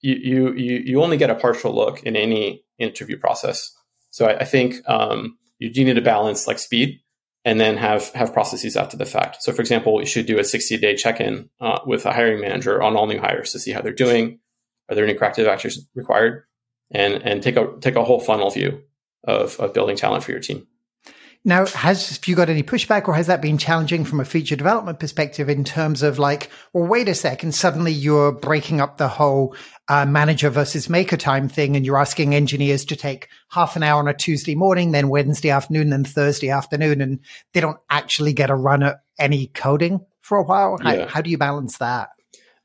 You 0.00 0.52
you 0.54 0.78
you 0.84 1.02
only 1.02 1.16
get 1.16 1.30
a 1.30 1.34
partial 1.34 1.74
look 1.74 2.02
in 2.02 2.16
any 2.16 2.64
interview 2.78 3.18
process. 3.18 3.74
So 4.10 4.26
I, 4.26 4.40
I 4.40 4.44
think 4.44 4.76
um, 4.88 5.38
you 5.58 5.72
do 5.72 5.84
need 5.84 5.94
to 5.94 6.02
balance 6.02 6.46
like 6.46 6.58
speed 6.58 7.00
and 7.44 7.60
then 7.60 7.76
have 7.76 8.10
have 8.12 8.32
processes 8.32 8.76
after 8.76 8.96
the 8.96 9.06
fact. 9.06 9.42
So, 9.42 9.52
for 9.52 9.60
example, 9.60 10.00
you 10.00 10.06
should 10.06 10.26
do 10.26 10.38
a 10.38 10.44
60 10.44 10.76
day 10.78 10.96
check 10.96 11.20
in 11.20 11.48
uh, 11.60 11.78
with 11.86 12.04
a 12.04 12.12
hiring 12.12 12.40
manager 12.40 12.82
on 12.82 12.96
all 12.96 13.06
new 13.06 13.20
hires 13.20 13.52
to 13.52 13.58
see 13.58 13.72
how 13.72 13.80
they're 13.80 13.92
doing. 13.92 14.40
Are 14.88 14.94
there 14.94 15.04
any 15.04 15.14
corrective 15.14 15.46
actions 15.46 15.86
required? 15.94 16.44
And 16.90 17.14
and 17.22 17.42
take 17.42 17.56
a 17.56 17.68
take 17.80 17.96
a 17.96 18.04
whole 18.04 18.20
funnel 18.20 18.50
view 18.50 18.82
of 19.24 19.58
of 19.60 19.72
building 19.72 19.96
talent 19.96 20.24
for 20.24 20.32
your 20.32 20.40
team. 20.40 20.66
Now, 21.46 21.64
has 21.64 22.18
you 22.26 22.34
got 22.34 22.48
any 22.48 22.64
pushback 22.64 23.06
or 23.06 23.14
has 23.14 23.28
that 23.28 23.40
been 23.40 23.56
challenging 23.56 24.04
from 24.04 24.18
a 24.18 24.24
feature 24.24 24.56
development 24.56 24.98
perspective 24.98 25.48
in 25.48 25.62
terms 25.62 26.02
of 26.02 26.18
like, 26.18 26.50
well, 26.72 26.88
wait 26.88 27.08
a 27.08 27.14
second, 27.14 27.54
suddenly 27.54 27.92
you're 27.92 28.32
breaking 28.32 28.80
up 28.80 28.96
the 28.96 29.06
whole 29.06 29.54
uh, 29.86 30.04
manager 30.04 30.50
versus 30.50 30.90
maker 30.90 31.16
time 31.16 31.48
thing 31.48 31.76
and 31.76 31.86
you're 31.86 31.98
asking 31.98 32.34
engineers 32.34 32.84
to 32.86 32.96
take 32.96 33.28
half 33.48 33.76
an 33.76 33.84
hour 33.84 34.00
on 34.00 34.08
a 34.08 34.12
Tuesday 34.12 34.56
morning, 34.56 34.90
then 34.90 35.08
Wednesday 35.08 35.50
afternoon, 35.50 35.90
then 35.90 36.02
Thursday 36.02 36.50
afternoon, 36.50 37.00
and 37.00 37.20
they 37.54 37.60
don't 37.60 37.78
actually 37.88 38.32
get 38.32 38.50
a 38.50 38.56
run 38.56 38.82
at 38.82 38.96
any 39.16 39.46
coding 39.46 40.00
for 40.22 40.38
a 40.38 40.42
while? 40.42 40.78
How, 40.82 40.94
yeah. 40.94 41.06
how 41.06 41.20
do 41.20 41.30
you 41.30 41.38
balance 41.38 41.78
that? 41.78 42.08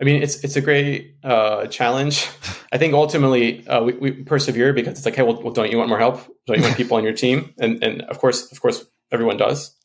I 0.02 0.04
mean, 0.04 0.24
it's 0.24 0.44
it's 0.44 0.56
a 0.56 0.62
great 0.62 1.16
uh, 1.24 1.68
challenge. 1.68 2.28
I 2.72 2.80
think 2.80 2.96
ultimately 2.96 3.68
uh, 3.68 3.84
we, 3.84 3.94
we, 3.94 4.12
persevere 4.12 4.74
because 4.74 4.98
it's 4.98 5.06
like, 5.06 5.16
hey, 5.16 5.22
well, 5.22 5.40
well, 5.42 5.54
don't 5.54 5.72
you 5.72 5.78
want 5.78 5.90
more 5.90 6.00
help? 6.00 6.26
Don't 6.48 6.58
you 6.58 6.64
want 6.64 6.76
people 6.76 6.98
on 6.98 7.04
your 7.04 7.14
team? 7.14 7.54
And 7.60 7.84
and 7.84 8.02
of 8.04 8.18
course, 8.18 8.52
of 8.52 8.60
course, 8.60 8.84
everyone 9.12 9.38
does, 9.38 9.76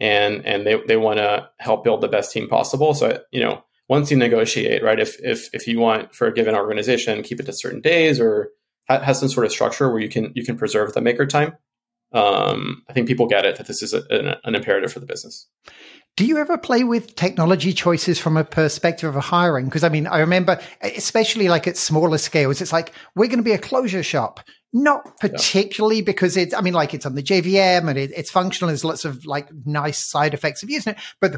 and 0.00 0.46
and 0.46 0.66
they 0.66 0.80
they 0.86 0.96
want 0.96 1.18
to 1.18 1.50
help 1.58 1.84
build 1.84 2.00
the 2.00 2.08
best 2.08 2.32
team 2.32 2.48
possible. 2.48 2.94
So 2.94 3.22
you 3.30 3.40
know, 3.40 3.62
once 3.88 4.10
you 4.10 4.16
negotiate, 4.16 4.82
right? 4.82 4.98
If 4.98 5.22
if 5.22 5.50
if 5.52 5.66
you 5.66 5.78
want 5.78 6.14
for 6.14 6.26
a 6.26 6.32
given 6.32 6.54
organization, 6.54 7.22
keep 7.22 7.38
it 7.38 7.46
to 7.46 7.52
certain 7.52 7.82
days 7.82 8.18
or 8.18 8.50
ha- 8.88 9.00
has 9.00 9.20
some 9.20 9.28
sort 9.28 9.44
of 9.44 9.52
structure 9.52 9.90
where 9.90 10.00
you 10.00 10.08
can 10.08 10.32
you 10.34 10.44
can 10.44 10.56
preserve 10.56 10.94
the 10.94 11.02
maker 11.02 11.26
time. 11.26 11.56
Um, 12.12 12.84
I 12.88 12.94
think 12.94 13.06
people 13.06 13.26
get 13.26 13.44
it 13.44 13.56
that 13.56 13.66
this 13.66 13.82
is 13.82 13.92
a, 13.92 14.02
an, 14.08 14.34
an 14.44 14.54
imperative 14.54 14.90
for 14.90 15.00
the 15.00 15.04
business. 15.04 15.46
Do 16.18 16.26
you 16.26 16.38
ever 16.38 16.58
play 16.58 16.82
with 16.82 17.14
technology 17.14 17.72
choices 17.72 18.18
from 18.18 18.36
a 18.36 18.42
perspective 18.42 19.14
of 19.14 19.22
hiring? 19.22 19.66
Because 19.66 19.84
I 19.84 19.88
mean, 19.88 20.08
I 20.08 20.18
remember, 20.18 20.60
especially 20.80 21.48
like 21.48 21.68
at 21.68 21.76
smaller 21.76 22.18
scales, 22.18 22.60
it's 22.60 22.72
like 22.72 22.92
we're 23.14 23.28
going 23.28 23.38
to 23.38 23.44
be 23.44 23.52
a 23.52 23.58
Clojure 23.58 24.04
shop. 24.04 24.40
Not 24.72 25.20
particularly 25.20 25.98
yeah. 25.98 26.02
because 26.02 26.36
it's, 26.36 26.52
I 26.52 26.60
mean, 26.60 26.74
like 26.74 26.92
it's 26.92 27.06
on 27.06 27.14
the 27.14 27.22
JVM 27.22 27.88
and 27.88 27.96
it, 27.96 28.10
it's 28.16 28.32
functional. 28.32 28.66
There's 28.66 28.84
lots 28.84 29.04
of 29.04 29.26
like 29.26 29.48
nice 29.64 30.04
side 30.10 30.34
effects 30.34 30.64
of 30.64 30.70
using 30.70 30.94
it, 30.94 30.98
but 31.20 31.36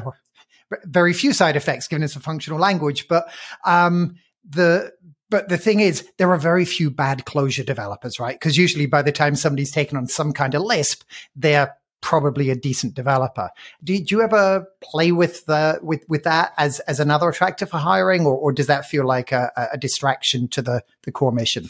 very 0.85 1.13
few 1.13 1.31
side 1.31 1.55
effects 1.55 1.87
given 1.87 2.01
it's 2.01 2.15
a 2.15 2.19
functional 2.19 2.57
language. 2.57 3.07
But 3.07 3.31
um, 3.63 4.15
the 4.49 4.93
but 5.29 5.47
the 5.47 5.59
thing 5.59 5.79
is, 5.79 6.09
there 6.17 6.31
are 6.31 6.37
very 6.37 6.65
few 6.65 6.89
bad 6.89 7.25
Clojure 7.25 7.67
developers, 7.67 8.19
right? 8.19 8.33
Because 8.33 8.57
usually 8.57 8.87
by 8.87 9.03
the 9.03 9.11
time 9.11 9.35
somebody's 9.35 9.71
taken 9.71 9.95
on 9.95 10.07
some 10.07 10.33
kind 10.33 10.55
of 10.55 10.63
Lisp, 10.63 11.03
they're 11.35 11.75
probably 12.01 12.49
a 12.49 12.55
decent 12.55 12.93
developer. 12.93 13.49
Do 13.83 13.93
you 13.93 14.21
ever 14.21 14.67
play 14.81 15.11
with 15.11 15.45
the 15.45 15.79
with 15.81 16.03
with 16.09 16.23
that 16.23 16.53
as 16.57 16.79
as 16.81 16.99
another 16.99 17.29
attractor 17.29 17.65
for 17.65 17.77
hiring, 17.77 18.25
or, 18.25 18.35
or 18.35 18.51
does 18.51 18.67
that 18.67 18.85
feel 18.85 19.05
like 19.05 19.31
a, 19.31 19.51
a 19.71 19.77
distraction 19.77 20.47
to 20.49 20.61
the 20.61 20.83
the 21.03 21.11
core 21.11 21.31
mission? 21.31 21.69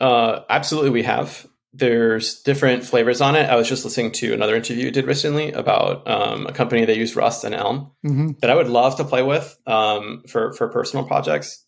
Uh, 0.00 0.40
absolutely, 0.48 0.90
we 0.90 1.02
have. 1.02 1.46
There's 1.74 2.42
different 2.42 2.84
flavors 2.84 3.22
on 3.22 3.34
it. 3.34 3.48
I 3.48 3.56
was 3.56 3.66
just 3.66 3.82
listening 3.82 4.12
to 4.12 4.34
another 4.34 4.54
interview 4.54 4.84
you 4.84 4.90
did 4.90 5.06
recently 5.06 5.52
about 5.52 6.06
um, 6.06 6.46
a 6.46 6.52
company 6.52 6.84
that 6.84 6.98
used 6.98 7.16
Rust 7.16 7.44
and 7.44 7.54
Elm 7.54 7.92
mm-hmm. 8.04 8.32
that 8.40 8.50
I 8.50 8.54
would 8.54 8.68
love 8.68 8.96
to 8.96 9.04
play 9.04 9.22
with 9.22 9.56
um, 9.66 10.22
for 10.28 10.52
for 10.52 10.68
personal 10.68 11.06
projects. 11.06 11.64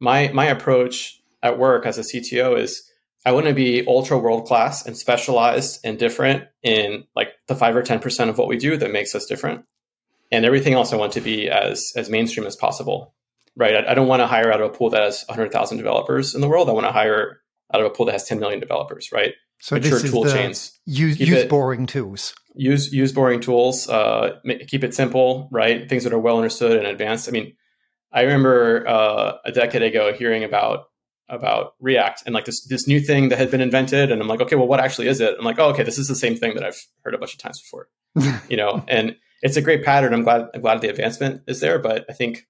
My 0.00 0.32
my 0.32 0.46
approach 0.46 1.20
at 1.42 1.58
work 1.58 1.86
as 1.86 1.98
a 1.98 2.00
CTO 2.00 2.58
is 2.58 2.90
I 3.24 3.32
want 3.32 3.46
to 3.46 3.54
be 3.54 3.84
ultra 3.86 4.18
world 4.18 4.46
class 4.46 4.84
and 4.84 4.96
specialized 4.96 5.80
and 5.82 5.98
different 5.98 6.44
in 6.62 7.04
like 7.16 7.28
the 7.48 7.54
five 7.54 7.74
or 7.74 7.82
10% 7.82 8.28
of 8.28 8.36
what 8.36 8.48
we 8.48 8.58
do 8.58 8.76
that 8.76 8.92
makes 8.92 9.14
us 9.14 9.24
different. 9.24 9.64
And 10.30 10.44
everything 10.44 10.74
else 10.74 10.92
I 10.92 10.96
want 10.96 11.12
to 11.14 11.20
be 11.20 11.48
as, 11.48 11.92
as 11.96 12.10
mainstream 12.10 12.46
as 12.46 12.56
possible, 12.56 13.14
right? 13.56 13.76
I, 13.76 13.92
I 13.92 13.94
don't 13.94 14.08
want 14.08 14.20
to 14.20 14.26
hire 14.26 14.52
out 14.52 14.60
of 14.60 14.70
a 14.70 14.74
pool 14.74 14.90
that 14.90 15.02
has 15.02 15.24
100,000 15.28 15.78
developers 15.78 16.34
in 16.34 16.40
the 16.40 16.48
world. 16.48 16.68
I 16.68 16.72
want 16.72 16.86
to 16.86 16.92
hire 16.92 17.40
out 17.72 17.80
of 17.80 17.86
a 17.86 17.90
pool 17.90 18.06
that 18.06 18.12
has 18.12 18.24
10 18.24 18.40
million 18.40 18.60
developers, 18.60 19.10
right? 19.10 19.32
So 19.60 19.76
Mature 19.76 19.92
this 19.92 20.04
is 20.04 20.10
tool 20.10 20.24
the 20.24 20.32
chains. 20.32 20.78
Use, 20.84 21.18
use 21.18 21.30
it, 21.30 21.48
boring 21.48 21.86
tools. 21.86 22.34
Use, 22.54 22.92
use 22.92 23.12
boring 23.12 23.40
tools. 23.40 23.88
Uh, 23.88 24.38
keep 24.68 24.84
it 24.84 24.94
simple, 24.94 25.48
right? 25.50 25.88
Things 25.88 26.04
that 26.04 26.12
are 26.12 26.18
well 26.18 26.36
understood 26.36 26.76
and 26.76 26.86
advanced. 26.86 27.28
I 27.28 27.32
mean, 27.32 27.54
I 28.12 28.22
remember 28.22 28.86
uh, 28.86 29.36
a 29.44 29.52
decade 29.52 29.82
ago 29.82 30.12
hearing 30.12 30.44
about 30.44 30.86
about 31.28 31.74
React 31.80 32.24
and 32.26 32.34
like 32.34 32.44
this 32.44 32.66
this 32.66 32.86
new 32.86 33.00
thing 33.00 33.28
that 33.30 33.38
had 33.38 33.50
been 33.50 33.60
invented, 33.60 34.10
and 34.10 34.20
I'm 34.20 34.28
like, 34.28 34.40
okay, 34.40 34.56
well, 34.56 34.66
what 34.66 34.80
actually 34.80 35.08
is 35.08 35.20
it? 35.20 35.34
I'm 35.38 35.44
like, 35.44 35.58
oh, 35.58 35.70
okay, 35.70 35.82
this 35.82 35.98
is 35.98 36.08
the 36.08 36.14
same 36.14 36.36
thing 36.36 36.54
that 36.54 36.64
I've 36.64 36.80
heard 37.02 37.14
a 37.14 37.18
bunch 37.18 37.32
of 37.32 37.38
times 37.38 37.60
before, 37.60 37.88
you 38.48 38.56
know, 38.56 38.84
and 38.88 39.16
it's 39.42 39.56
a 39.56 39.62
great 39.62 39.84
pattern. 39.84 40.12
I'm 40.12 40.22
glad 40.22 40.48
I'm 40.54 40.60
glad 40.60 40.80
the 40.80 40.88
advancement 40.88 41.42
is 41.46 41.60
there, 41.60 41.78
but 41.78 42.04
I 42.08 42.12
think 42.12 42.46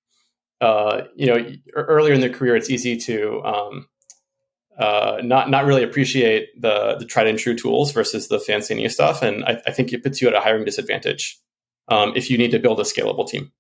uh, 0.61 1.03
you 1.15 1.27
know 1.27 1.53
earlier 1.75 2.15
in 2.15 2.21
their 2.21 2.31
career, 2.31 2.57
it's 2.57 2.71
easy 2.71 2.97
to 2.99 3.43
um, 3.45 3.89
uh, 4.79 5.19
not 5.23 5.51
not 5.51 5.67
really 5.67 5.83
appreciate 5.83 6.49
the 6.61 6.97
the 6.99 7.05
tried 7.05 7.27
and 7.27 7.39
true 7.39 7.55
tools 7.55 7.93
versus 7.93 8.29
the 8.29 8.41
fancy 8.41 8.75
new 8.75 8.89
stuff, 8.89 9.23
and 9.23 9.45
I, 9.45 9.61
I 9.67 9.71
think 9.71 9.93
it 9.93 10.03
puts 10.03 10.21
you 10.21 10.29
at 10.29 10.35
a 10.35 10.41
hiring 10.41 10.65
disadvantage 10.65 11.39
um, 11.89 12.13
if 12.17 12.31
you 12.31 12.39
need 12.39 12.51
to 12.53 12.59
build 12.59 12.81
a 12.81 12.85
scalable 12.85 13.29
team. 13.29 13.53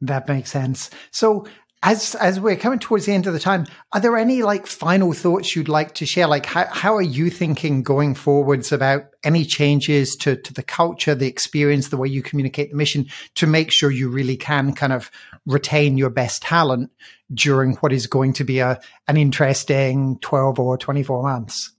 That 0.00 0.28
makes 0.28 0.50
sense. 0.50 0.90
So 1.10 1.46
as 1.82 2.14
as 2.16 2.38
we're 2.38 2.56
coming 2.56 2.78
towards 2.78 3.06
the 3.06 3.12
end 3.12 3.26
of 3.26 3.32
the 3.32 3.38
time, 3.38 3.66
are 3.92 4.00
there 4.00 4.18
any 4.18 4.42
like 4.42 4.66
final 4.66 5.14
thoughts 5.14 5.56
you'd 5.56 5.68
like 5.68 5.94
to 5.94 6.04
share? 6.04 6.26
Like 6.26 6.44
how 6.44 6.66
how 6.66 6.94
are 6.94 7.02
you 7.02 7.30
thinking 7.30 7.82
going 7.82 8.14
forwards 8.14 8.70
about 8.70 9.04
any 9.24 9.46
changes 9.46 10.14
to 10.16 10.36
to 10.36 10.52
the 10.52 10.62
culture, 10.62 11.14
the 11.14 11.26
experience, 11.26 11.88
the 11.88 11.96
way 11.96 12.08
you 12.08 12.22
communicate 12.22 12.70
the 12.70 12.76
mission 12.76 13.06
to 13.36 13.46
make 13.46 13.72
sure 13.72 13.90
you 13.90 14.10
really 14.10 14.36
can 14.36 14.74
kind 14.74 14.92
of 14.92 15.10
retain 15.46 15.96
your 15.96 16.10
best 16.10 16.42
talent 16.42 16.90
during 17.32 17.76
what 17.76 17.92
is 17.92 18.06
going 18.06 18.34
to 18.34 18.44
be 18.44 18.58
a 18.58 18.78
an 19.08 19.16
interesting 19.16 20.18
12 20.20 20.60
or 20.60 20.76
24 20.76 21.22
months? 21.22 21.72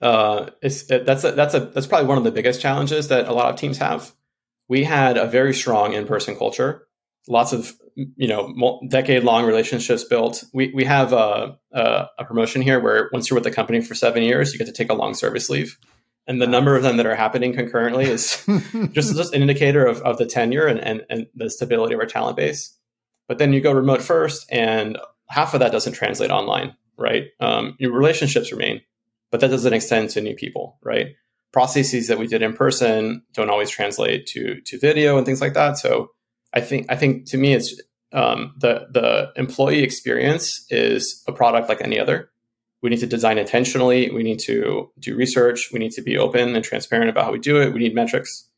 Uh, 0.00 0.50
it's 0.62 0.82
that's 0.82 1.22
a, 1.22 1.30
that's 1.30 1.54
a 1.54 1.60
that's 1.60 1.86
probably 1.86 2.08
one 2.08 2.18
of 2.18 2.24
the 2.24 2.32
biggest 2.32 2.60
challenges 2.60 3.06
that 3.06 3.28
a 3.28 3.32
lot 3.32 3.52
of 3.52 3.60
teams 3.60 3.78
have. 3.78 4.12
We 4.66 4.82
had 4.82 5.16
a 5.16 5.26
very 5.26 5.54
strong 5.54 5.92
in-person 5.92 6.36
culture 6.36 6.88
lots 7.28 7.52
of 7.52 7.74
you 7.94 8.28
know 8.28 8.80
decade 8.88 9.24
long 9.24 9.44
relationships 9.44 10.04
built. 10.04 10.44
We 10.52 10.72
we 10.74 10.84
have 10.84 11.12
a, 11.12 11.58
a, 11.72 12.06
a, 12.18 12.24
promotion 12.24 12.62
here 12.62 12.80
where 12.80 13.08
once 13.12 13.28
you're 13.28 13.36
with 13.36 13.44
the 13.44 13.50
company 13.50 13.80
for 13.80 13.94
seven 13.94 14.22
years 14.22 14.52
you 14.52 14.58
get 14.58 14.66
to 14.66 14.72
take 14.72 14.90
a 14.90 14.94
long 14.94 15.14
service 15.14 15.50
leave. 15.50 15.78
And 16.26 16.40
the 16.40 16.46
number 16.46 16.76
of 16.76 16.84
them 16.84 16.98
that 16.98 17.06
are 17.06 17.16
happening 17.16 17.52
concurrently 17.52 18.04
is 18.04 18.44
just, 18.92 19.16
just 19.16 19.34
an 19.34 19.42
indicator 19.42 19.84
of, 19.84 20.00
of 20.02 20.18
the 20.18 20.26
tenure 20.26 20.66
and, 20.66 20.78
and, 20.78 21.02
and 21.10 21.26
the 21.34 21.50
stability 21.50 21.94
of 21.94 22.00
our 22.00 22.06
talent 22.06 22.36
base. 22.36 22.76
But 23.26 23.38
then 23.38 23.52
you 23.52 23.60
go 23.60 23.72
remote 23.72 24.02
first 24.02 24.46
and 24.48 24.98
half 25.28 25.52
of 25.52 25.60
that 25.60 25.72
doesn't 25.72 25.94
translate 25.94 26.30
online 26.30 26.76
right? 26.98 27.24
Um, 27.40 27.74
your 27.78 27.92
relationships 27.92 28.52
remain 28.52 28.82
but 29.30 29.40
that 29.40 29.48
doesn't 29.48 29.72
extend 29.72 30.10
to 30.10 30.20
new 30.20 30.34
people 30.34 30.78
right? 30.82 31.08
Processes 31.52 32.08
that 32.08 32.18
we 32.18 32.26
did 32.26 32.42
in 32.42 32.52
person 32.52 33.22
don't 33.34 33.50
always 33.50 33.70
translate 33.70 34.26
to 34.28 34.60
to 34.62 34.78
video 34.78 35.16
and 35.16 35.26
things 35.26 35.40
like 35.40 35.54
that. 35.54 35.76
So 35.78 36.10
I 36.52 36.60
think 36.60 36.86
I 36.88 36.96
think 36.96 37.26
to 37.30 37.36
me 37.36 37.54
it's 37.54 37.80
um, 38.12 38.54
the 38.58 38.86
the 38.90 39.32
employee 39.36 39.82
experience 39.82 40.66
is 40.70 41.22
a 41.26 41.32
product 41.32 41.68
like 41.68 41.80
any 41.80 41.98
other. 41.98 42.30
We 42.82 42.90
need 42.90 43.00
to 43.00 43.06
design 43.06 43.38
intentionally. 43.38 44.10
We 44.10 44.22
need 44.22 44.40
to 44.40 44.90
do 44.98 45.14
research. 45.16 45.70
We 45.72 45.78
need 45.78 45.92
to 45.92 46.02
be 46.02 46.18
open 46.18 46.54
and 46.54 46.64
transparent 46.64 47.10
about 47.10 47.24
how 47.24 47.32
we 47.32 47.38
do 47.38 47.60
it. 47.60 47.72
We 47.72 47.78
need 47.78 47.94
metrics. 47.94 48.48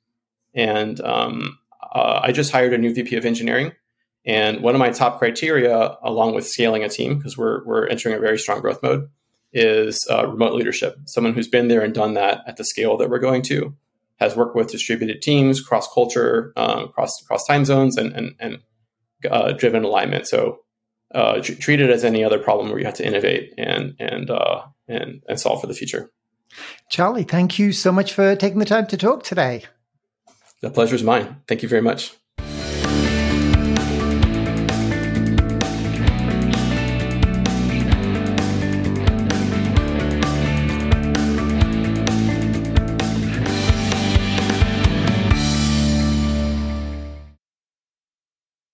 And 0.54 0.98
um, 1.02 1.58
uh, 1.94 2.20
I 2.22 2.32
just 2.32 2.50
hired 2.50 2.72
a 2.72 2.78
new 2.78 2.94
VP 2.94 3.16
of 3.16 3.26
engineering. 3.26 3.72
And 4.24 4.62
one 4.62 4.74
of 4.74 4.78
my 4.78 4.90
top 4.90 5.18
criteria, 5.18 5.96
along 6.02 6.34
with 6.34 6.46
scaling 6.46 6.82
a 6.82 6.88
team, 6.88 7.18
because 7.18 7.36
we're, 7.36 7.62
we're 7.64 7.86
entering 7.86 8.14
a 8.14 8.18
very 8.18 8.38
strong 8.38 8.60
growth 8.60 8.82
mode, 8.82 9.10
is 9.52 10.06
uh, 10.10 10.26
remote 10.26 10.54
leadership. 10.54 10.96
Someone 11.04 11.34
who's 11.34 11.48
been 11.48 11.68
there 11.68 11.82
and 11.82 11.94
done 11.94 12.14
that 12.14 12.42
at 12.46 12.56
the 12.56 12.64
scale 12.64 12.96
that 12.96 13.10
we're 13.10 13.18
going 13.18 13.42
to, 13.42 13.76
has 14.16 14.36
worked 14.36 14.56
with 14.56 14.70
distributed 14.70 15.22
teams, 15.22 15.60
cross 15.60 15.92
culture, 15.92 16.52
um, 16.56 16.88
cross 16.88 17.20
cross 17.26 17.46
time 17.46 17.64
zones, 17.64 17.96
and 17.96 18.12
and, 18.12 18.34
and 18.38 18.58
uh, 19.30 19.52
driven 19.52 19.84
alignment. 19.84 20.26
So 20.26 20.60
uh, 21.14 21.40
tr- 21.40 21.54
treat 21.54 21.80
it 21.80 21.90
as 21.90 22.04
any 22.04 22.24
other 22.24 22.38
problem 22.38 22.70
where 22.70 22.78
you 22.78 22.84
have 22.84 22.94
to 22.94 23.06
innovate 23.06 23.52
and 23.58 23.94
and 23.98 24.30
uh, 24.30 24.62
and 24.88 25.22
and 25.28 25.40
solve 25.40 25.60
for 25.60 25.66
the 25.66 25.74
future. 25.74 26.10
Charlie, 26.88 27.24
thank 27.24 27.58
you 27.58 27.72
so 27.72 27.90
much 27.90 28.12
for 28.12 28.36
taking 28.36 28.58
the 28.58 28.64
time 28.64 28.86
to 28.88 28.96
talk 28.96 29.24
today. 29.24 29.64
The 30.60 30.70
pleasure 30.70 30.94
is 30.94 31.02
mine. 31.02 31.42
Thank 31.48 31.62
you 31.62 31.68
very 31.68 31.82
much. 31.82 32.14